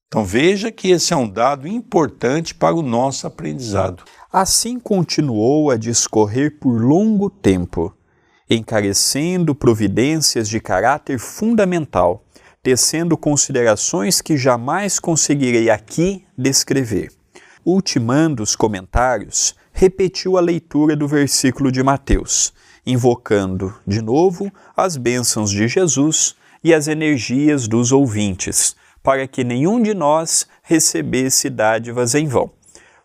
Então 0.08 0.24
veja 0.24 0.72
que 0.72 0.90
esse 0.90 1.12
é 1.12 1.16
um 1.16 1.28
dado 1.28 1.68
importante 1.68 2.54
para 2.54 2.76
o 2.76 2.82
nosso 2.82 3.28
aprendizado. 3.28 4.04
Assim 4.40 4.80
continuou 4.80 5.72
a 5.72 5.78
discorrer 5.78 6.60
por 6.60 6.80
longo 6.80 7.28
tempo, 7.28 7.92
encarecendo 8.48 9.56
providências 9.56 10.48
de 10.48 10.60
caráter 10.60 11.18
fundamental, 11.18 12.24
tecendo 12.62 13.18
considerações 13.18 14.22
que 14.22 14.38
jamais 14.38 15.00
conseguirei 15.00 15.72
aqui 15.72 16.24
descrever. 16.38 17.12
Ultimando 17.66 18.44
os 18.44 18.56
comentários, 18.56 19.56
repetiu 19.74 20.38
a 20.38 20.40
leitura 20.40 20.96
do 20.96 21.08
versículo 21.08 21.72
de 21.72 21.82
Mateus, 21.82 22.54
invocando, 22.86 23.74
de 23.88 24.04
novo, 24.04 24.52
as 24.76 24.98
bênçãos 24.98 25.50
de 25.50 25.68
Jesus 25.68 26.36
e 26.64 26.76
as 26.76 26.88
energias 26.88 27.68
dos 27.68 27.92
ouvintes, 27.92 28.76
para 29.02 29.28
que 29.28 29.44
nenhum 29.44 29.82
de 29.82 29.96
nós 29.96 30.46
recebesse 30.62 31.50
dádivas 31.50 32.14
em 32.14 32.28
vão. 32.28 32.56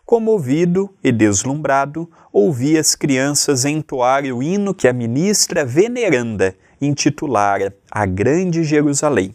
Comovido 0.05 0.93
e 1.01 1.13
deslumbrado, 1.13 2.11
ouvi 2.31 2.77
as 2.77 2.93
crianças 2.93 3.63
entoar 3.63 4.25
o 4.25 4.43
hino 4.43 4.73
que 4.73 4.85
a 4.85 4.91
ministra 4.91 5.63
veneranda 5.63 6.53
intitulara 6.81 7.73
A 7.89 8.05
Grande 8.05 8.65
Jerusalém. 8.65 9.33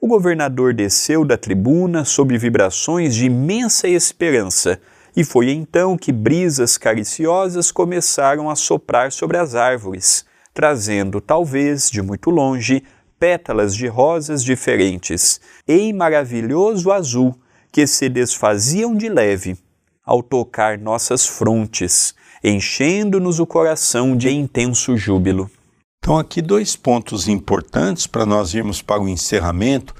O 0.00 0.08
governador 0.08 0.72
desceu 0.72 1.22
da 1.22 1.36
tribuna 1.36 2.02
sob 2.02 2.36
vibrações 2.38 3.14
de 3.14 3.26
imensa 3.26 3.88
esperança, 3.88 4.80
e 5.14 5.22
foi 5.22 5.50
então 5.50 5.98
que 5.98 6.10
brisas 6.12 6.78
cariciosas 6.78 7.70
começaram 7.70 8.48
a 8.48 8.56
soprar 8.56 9.12
sobre 9.12 9.36
as 9.36 9.54
árvores, 9.54 10.24
trazendo, 10.54 11.20
talvez 11.20 11.90
de 11.90 12.00
muito 12.00 12.30
longe, 12.30 12.82
pétalas 13.18 13.76
de 13.76 13.86
rosas 13.86 14.42
diferentes, 14.42 15.42
em 15.68 15.92
maravilhoso 15.92 16.90
azul, 16.90 17.38
que 17.70 17.86
se 17.86 18.08
desfaziam 18.08 18.96
de 18.96 19.10
leve 19.10 19.58
ao 20.06 20.22
tocar 20.22 20.78
nossas 20.78 21.26
frontes, 21.26 22.14
enchendo-nos 22.42 23.40
o 23.40 23.46
coração 23.46 24.16
de 24.16 24.30
intenso 24.30 24.96
júbilo. 24.96 25.50
Então, 25.98 26.16
aqui 26.16 26.40
dois 26.40 26.76
pontos 26.76 27.26
importantes 27.26 28.06
para 28.06 28.24
nós 28.24 28.54
irmos 28.54 28.80
para 28.80 29.02
o 29.02 29.08
encerramento 29.08 29.92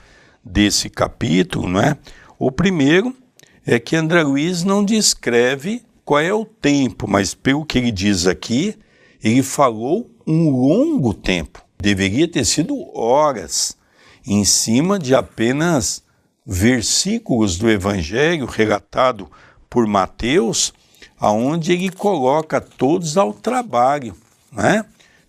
desse 0.45 0.89
capítulo, 0.89 1.69
não 1.69 1.81
é? 1.81 1.99
O 2.39 2.53
primeiro 2.53 3.13
é 3.67 3.81
que 3.81 3.97
André 3.97 4.23
Luiz 4.23 4.63
não 4.63 4.85
descreve 4.85 5.83
qual 6.05 6.21
é 6.21 6.33
o 6.33 6.45
tempo, 6.45 7.11
mas 7.11 7.35
pelo 7.35 7.67
que 7.67 7.79
ele 7.79 7.91
diz 7.91 8.29
aqui, 8.29 8.77
ele 9.21 9.43
falou 9.43 10.09
um 10.25 10.51
longo 10.51 11.13
tempo. 11.13 11.61
Deveria 11.77 12.31
ter 12.31 12.45
sido 12.45 12.77
horas 12.97 13.77
em 14.25 14.45
cima 14.45 15.01
de 15.01 15.17
apenas 15.17 16.05
versículos 16.47 17.59
do 17.59 17.69
Evangelho 17.69 18.47
relatado 18.47 19.29
por 19.69 19.87
Mateus, 19.87 20.73
aonde 21.19 21.73
ele 21.73 21.91
coloca 21.91 22.61
todos 22.61 23.17
ao 23.17 23.33
trabalho, 23.33 24.15
né? 24.53 24.85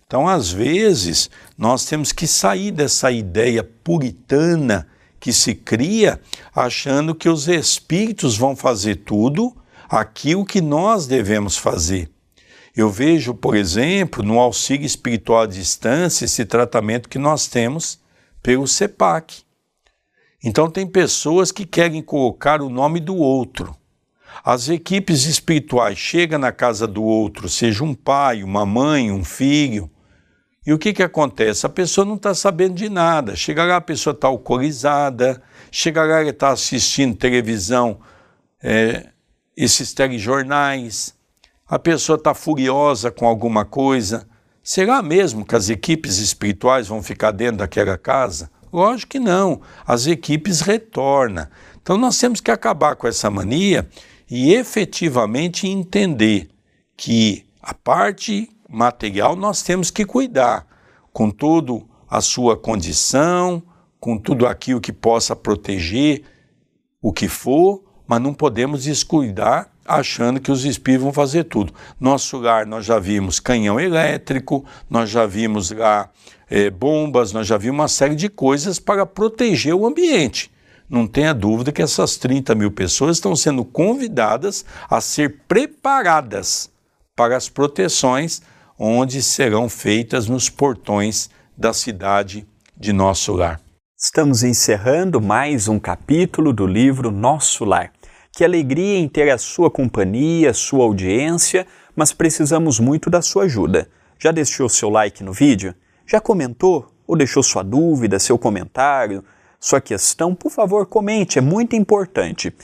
Então, 0.06 0.26
às 0.26 0.50
vezes, 0.50 1.28
nós 1.56 1.84
temos 1.84 2.12
que 2.12 2.26
sair 2.26 2.70
dessa 2.70 3.12
ideia 3.12 3.62
puritana 3.62 4.88
que 5.20 5.34
se 5.34 5.54
cria, 5.54 6.18
achando 6.54 7.14
que 7.14 7.28
os 7.28 7.46
espíritos 7.46 8.36
vão 8.36 8.56
fazer 8.56 8.96
tudo 8.96 9.54
aquilo 9.88 10.46
que 10.46 10.62
nós 10.62 11.06
devemos 11.06 11.58
fazer. 11.58 12.10
Eu 12.74 12.88
vejo, 12.88 13.34
por 13.34 13.54
exemplo, 13.54 14.22
no 14.22 14.38
auxílio 14.38 14.86
espiritual 14.86 15.42
à 15.42 15.46
distância, 15.46 16.24
esse 16.24 16.44
tratamento 16.44 17.08
que 17.08 17.18
nós 17.18 17.46
temos 17.46 17.98
pelo 18.42 18.66
CEPAC. 18.66 19.42
Então, 20.42 20.70
tem 20.70 20.86
pessoas 20.86 21.50
que 21.52 21.66
querem 21.66 22.00
colocar 22.00 22.62
o 22.62 22.70
nome 22.70 23.00
do 23.00 23.16
outro. 23.16 23.76
As 24.44 24.68
equipes 24.68 25.26
espirituais 25.26 25.98
chegam 25.98 26.38
na 26.38 26.52
casa 26.52 26.86
do 26.86 27.02
outro, 27.02 27.48
seja 27.48 27.84
um 27.84 27.94
pai, 27.94 28.42
uma 28.42 28.64
mãe, 28.64 29.10
um 29.10 29.24
filho, 29.24 29.90
e 30.68 30.72
o 30.72 30.78
que, 30.78 30.92
que 30.92 31.02
acontece? 31.02 31.64
A 31.64 31.70
pessoa 31.70 32.04
não 32.04 32.16
está 32.16 32.34
sabendo 32.34 32.74
de 32.74 32.90
nada. 32.90 33.34
Chega 33.34 33.64
lá, 33.64 33.76
a 33.76 33.80
pessoa 33.80 34.12
está 34.12 34.28
alcoolizada, 34.28 35.42
chega 35.70 36.04
lá, 36.04 36.20
ela 36.20 36.28
está 36.28 36.50
assistindo 36.50 37.16
televisão, 37.16 38.00
é, 38.62 39.06
esses 39.56 39.94
telejornais, 39.94 41.14
a 41.66 41.78
pessoa 41.78 42.16
está 42.16 42.34
furiosa 42.34 43.10
com 43.10 43.26
alguma 43.26 43.64
coisa. 43.64 44.28
Será 44.62 45.00
mesmo 45.00 45.42
que 45.42 45.56
as 45.56 45.70
equipes 45.70 46.18
espirituais 46.18 46.86
vão 46.86 47.02
ficar 47.02 47.30
dentro 47.30 47.58
daquela 47.58 47.96
casa? 47.96 48.50
Lógico 48.70 49.12
que 49.12 49.18
não. 49.18 49.62
As 49.86 50.06
equipes 50.06 50.60
retornam. 50.60 51.48
Então 51.82 51.96
nós 51.96 52.18
temos 52.18 52.42
que 52.42 52.50
acabar 52.50 52.94
com 52.94 53.08
essa 53.08 53.30
mania 53.30 53.88
e 54.30 54.52
efetivamente 54.52 55.66
entender 55.66 56.48
que 56.96 57.46
a 57.62 57.72
parte 57.72 58.48
material 58.68 59.34
nós 59.34 59.62
temos 59.62 59.90
que 59.90 60.04
cuidar, 60.04 60.66
com 61.12 61.30
tudo 61.30 61.88
a 62.08 62.20
sua 62.20 62.56
condição, 62.56 63.62
com 63.98 64.18
tudo 64.18 64.46
aquilo 64.46 64.80
que 64.80 64.92
possa 64.92 65.34
proteger 65.34 66.22
o 67.00 67.12
que 67.12 67.28
for, 67.28 67.82
mas 68.06 68.20
não 68.20 68.32
podemos 68.34 68.84
descuidar 68.84 69.70
achando 69.84 70.38
que 70.40 70.52
os 70.52 70.64
espíritos 70.64 71.04
vão 71.04 71.12
fazer 71.12 71.44
tudo. 71.44 71.72
Nosso 71.98 72.38
lar 72.38 72.66
nós 72.66 72.84
já 72.84 72.98
vimos 72.98 73.40
canhão 73.40 73.80
elétrico, 73.80 74.64
nós 74.88 75.08
já 75.08 75.26
vimos 75.26 75.70
lá 75.70 76.10
é, 76.50 76.68
bombas, 76.68 77.32
nós 77.32 77.46
já 77.46 77.56
vimos 77.56 77.78
uma 77.78 77.88
série 77.88 78.14
de 78.14 78.28
coisas 78.28 78.78
para 78.78 79.06
proteger 79.06 79.74
o 79.74 79.86
ambiente. 79.86 80.50
Não 80.88 81.06
tenha 81.06 81.34
dúvida 81.34 81.70
que 81.70 81.82
essas 81.82 82.16
30 82.16 82.54
mil 82.54 82.70
pessoas 82.70 83.18
estão 83.18 83.36
sendo 83.36 83.62
convidadas 83.62 84.64
a 84.88 85.02
ser 85.02 85.40
preparadas 85.46 86.70
para 87.14 87.36
as 87.36 87.48
proteções 87.48 88.40
onde 88.78 89.22
serão 89.22 89.68
feitas 89.68 90.28
nos 90.28 90.48
portões 90.48 91.28
da 91.54 91.74
cidade 91.74 92.46
de 92.74 92.92
nosso 92.92 93.34
lar. 93.34 93.60
Estamos 93.98 94.42
encerrando 94.42 95.20
mais 95.20 95.68
um 95.68 95.78
capítulo 95.78 96.54
do 96.54 96.66
livro 96.66 97.10
Nosso 97.10 97.64
Lar. 97.64 97.92
Que 98.32 98.44
alegria 98.44 98.98
em 98.98 99.08
ter 99.08 99.28
a 99.28 99.36
sua 99.36 99.70
companhia, 99.70 100.54
sua 100.54 100.84
audiência, 100.84 101.66
mas 101.96 102.12
precisamos 102.12 102.78
muito 102.78 103.10
da 103.10 103.20
sua 103.20 103.44
ajuda. 103.44 103.90
Já 104.18 104.30
deixou 104.30 104.68
seu 104.68 104.88
like 104.88 105.22
no 105.22 105.32
vídeo? 105.32 105.74
Já 106.06 106.20
comentou? 106.20 106.90
Ou 107.06 107.16
deixou 107.16 107.42
sua 107.42 107.64
dúvida, 107.64 108.18
seu 108.20 108.38
comentário, 108.38 109.24
sua 109.58 109.80
questão? 109.80 110.34
Por 110.34 110.50
favor, 110.50 110.86
comente, 110.86 111.38
é 111.38 111.42
muito 111.42 111.74
importante. 111.76 112.54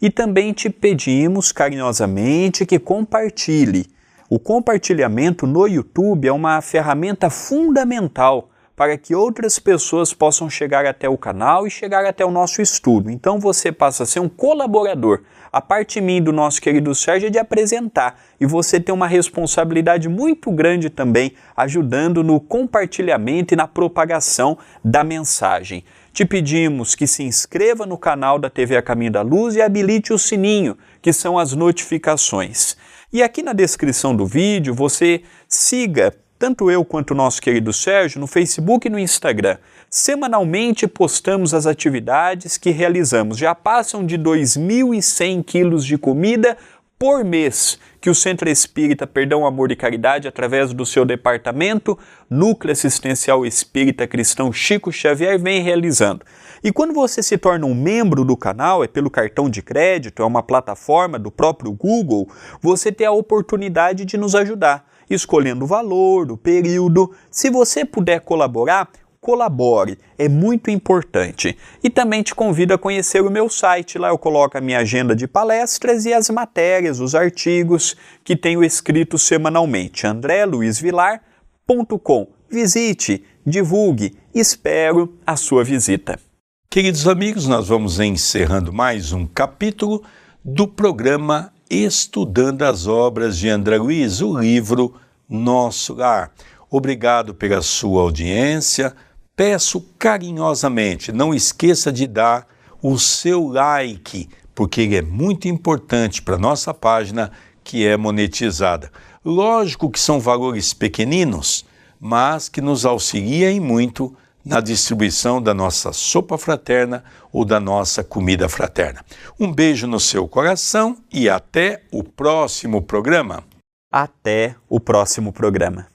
E 0.00 0.10
também 0.10 0.52
te 0.52 0.68
pedimos 0.68 1.52
carinhosamente 1.52 2.66
que 2.66 2.78
compartilhe 2.78 3.94
o 4.34 4.38
compartilhamento 4.38 5.46
no 5.46 5.66
YouTube 5.66 6.26
é 6.26 6.32
uma 6.32 6.60
ferramenta 6.62 7.28
fundamental 7.28 8.48
para 8.74 8.98
que 8.98 9.14
outras 9.14 9.58
pessoas 9.58 10.12
possam 10.12 10.50
chegar 10.50 10.84
até 10.86 11.08
o 11.08 11.16
canal 11.16 11.66
e 11.66 11.70
chegar 11.70 12.04
até 12.04 12.24
o 12.24 12.30
nosso 12.30 12.60
estudo. 12.60 13.10
Então 13.10 13.38
você 13.38 13.70
passa 13.70 14.02
a 14.02 14.06
ser 14.06 14.20
um 14.20 14.28
colaborador. 14.28 15.20
A 15.52 15.60
parte 15.60 16.00
mim 16.00 16.20
do 16.20 16.32
nosso 16.32 16.60
querido 16.60 16.92
Sérgio 16.94 17.28
é 17.28 17.30
de 17.30 17.38
apresentar 17.38 18.18
e 18.40 18.46
você 18.46 18.80
tem 18.80 18.92
uma 18.92 19.06
responsabilidade 19.06 20.08
muito 20.08 20.50
grande 20.50 20.90
também 20.90 21.34
ajudando 21.56 22.24
no 22.24 22.40
compartilhamento 22.40 23.54
e 23.54 23.56
na 23.56 23.68
propagação 23.68 24.58
da 24.82 25.04
mensagem. 25.04 25.84
Te 26.14 26.24
pedimos 26.24 26.94
que 26.94 27.08
se 27.08 27.24
inscreva 27.24 27.84
no 27.84 27.98
canal 27.98 28.38
da 28.38 28.48
TV 28.48 28.76
A 28.76 28.82
Caminho 28.82 29.10
da 29.10 29.20
Luz 29.20 29.56
e 29.56 29.60
habilite 29.60 30.12
o 30.12 30.18
sininho, 30.18 30.78
que 31.02 31.12
são 31.12 31.36
as 31.36 31.54
notificações. 31.54 32.76
E 33.12 33.20
aqui 33.20 33.42
na 33.42 33.52
descrição 33.52 34.14
do 34.14 34.24
vídeo 34.24 34.72
você 34.72 35.22
siga 35.48 36.14
tanto 36.38 36.70
eu 36.70 36.84
quanto 36.84 37.10
o 37.10 37.14
nosso 37.16 37.42
querido 37.42 37.72
Sérgio 37.72 38.20
no 38.20 38.28
Facebook 38.28 38.86
e 38.86 38.90
no 38.90 38.98
Instagram. 38.98 39.58
Semanalmente 39.90 40.86
postamos 40.86 41.52
as 41.52 41.66
atividades 41.66 42.56
que 42.56 42.70
realizamos. 42.70 43.36
Já 43.36 43.52
passam 43.52 44.06
de 44.06 44.16
2.100 44.16 45.42
quilos 45.42 45.84
de 45.84 45.98
comida 45.98 46.56
por 46.98 47.24
mês 47.24 47.78
que 48.00 48.10
o 48.10 48.14
Centro 48.14 48.48
Espírita 48.48 49.06
Perdão, 49.06 49.46
Amor 49.46 49.72
e 49.72 49.76
Caridade, 49.76 50.28
através 50.28 50.72
do 50.72 50.84
seu 50.84 51.04
departamento 51.04 51.98
Núcleo 52.28 52.72
Assistencial 52.72 53.46
Espírita 53.46 54.06
Cristão 54.06 54.52
Chico 54.52 54.92
Xavier, 54.92 55.38
vem 55.38 55.62
realizando. 55.62 56.24
E 56.62 56.72
quando 56.72 56.94
você 56.94 57.22
se 57.22 57.36
torna 57.36 57.66
um 57.66 57.74
membro 57.74 58.24
do 58.24 58.36
canal, 58.36 58.82
é 58.82 58.88
pelo 58.88 59.10
cartão 59.10 59.50
de 59.50 59.60
crédito, 59.60 60.22
é 60.22 60.24
uma 60.24 60.42
plataforma 60.42 61.18
do 61.18 61.30
próprio 61.30 61.72
Google, 61.72 62.28
você 62.60 62.90
tem 62.90 63.06
a 63.06 63.12
oportunidade 63.12 64.04
de 64.04 64.16
nos 64.16 64.34
ajudar, 64.34 64.86
escolhendo 65.08 65.64
o 65.64 65.68
valor, 65.68 66.30
o 66.32 66.36
período. 66.36 67.14
Se 67.30 67.50
você 67.50 67.84
puder 67.84 68.20
colaborar, 68.20 68.88
colabore, 69.24 69.98
é 70.18 70.28
muito 70.28 70.70
importante. 70.70 71.56
E 71.82 71.88
também 71.88 72.22
te 72.22 72.34
convido 72.34 72.74
a 72.74 72.78
conhecer 72.78 73.22
o 73.22 73.30
meu 73.30 73.48
site, 73.48 73.98
lá 73.98 74.08
eu 74.08 74.18
coloco 74.18 74.58
a 74.58 74.60
minha 74.60 74.80
agenda 74.80 75.16
de 75.16 75.26
palestras 75.26 76.04
e 76.04 76.12
as 76.12 76.28
matérias, 76.28 77.00
os 77.00 77.14
artigos 77.14 77.96
que 78.22 78.36
tenho 78.36 78.62
escrito 78.62 79.16
semanalmente. 79.16 80.06
andreluizvilar.com. 80.06 82.26
Visite, 82.50 83.24
divulgue, 83.46 84.14
espero 84.34 85.16
a 85.26 85.36
sua 85.36 85.64
visita. 85.64 86.20
Queridos 86.68 87.08
amigos, 87.08 87.46
nós 87.46 87.68
vamos 87.68 87.98
encerrando 88.00 88.74
mais 88.74 89.10
um 89.10 89.26
capítulo 89.26 90.02
do 90.44 90.68
programa 90.68 91.50
Estudando 91.70 92.60
as 92.60 92.86
Obras 92.86 93.38
de 93.38 93.48
André 93.48 93.78
Luiz, 93.78 94.20
o 94.20 94.38
livro 94.38 94.94
Nosso 95.26 95.94
Lar. 95.94 96.30
Obrigado 96.70 97.32
pela 97.32 97.62
sua 97.62 98.02
audiência, 98.02 98.94
peço 99.36 99.80
carinhosamente, 99.98 101.12
não 101.12 101.34
esqueça 101.34 101.92
de 101.92 102.06
dar 102.06 102.46
o 102.82 102.98
seu 102.98 103.48
like, 103.48 104.28
porque 104.54 104.82
ele 104.82 104.96
é 104.96 105.02
muito 105.02 105.48
importante 105.48 106.22
para 106.22 106.38
nossa 106.38 106.72
página 106.72 107.32
que 107.62 107.86
é 107.86 107.96
monetizada. 107.96 108.90
Lógico 109.24 109.90
que 109.90 109.98
são 109.98 110.20
valores 110.20 110.74
pequeninos, 110.74 111.64
mas 111.98 112.48
que 112.48 112.60
nos 112.60 112.84
auxiliam 112.84 113.60
muito 113.60 114.14
na 114.44 114.60
distribuição 114.60 115.40
da 115.40 115.54
nossa 115.54 115.92
sopa 115.92 116.36
fraterna 116.36 117.02
ou 117.32 117.44
da 117.44 117.58
nossa 117.58 118.04
comida 118.04 118.48
fraterna. 118.48 119.02
Um 119.40 119.50
beijo 119.50 119.86
no 119.86 119.98
seu 119.98 120.28
coração 120.28 120.98
e 121.10 121.30
até 121.30 121.82
o 121.90 122.04
próximo 122.04 122.82
programa. 122.82 123.42
Até 123.90 124.54
o 124.68 124.78
próximo 124.78 125.32
programa. 125.32 125.93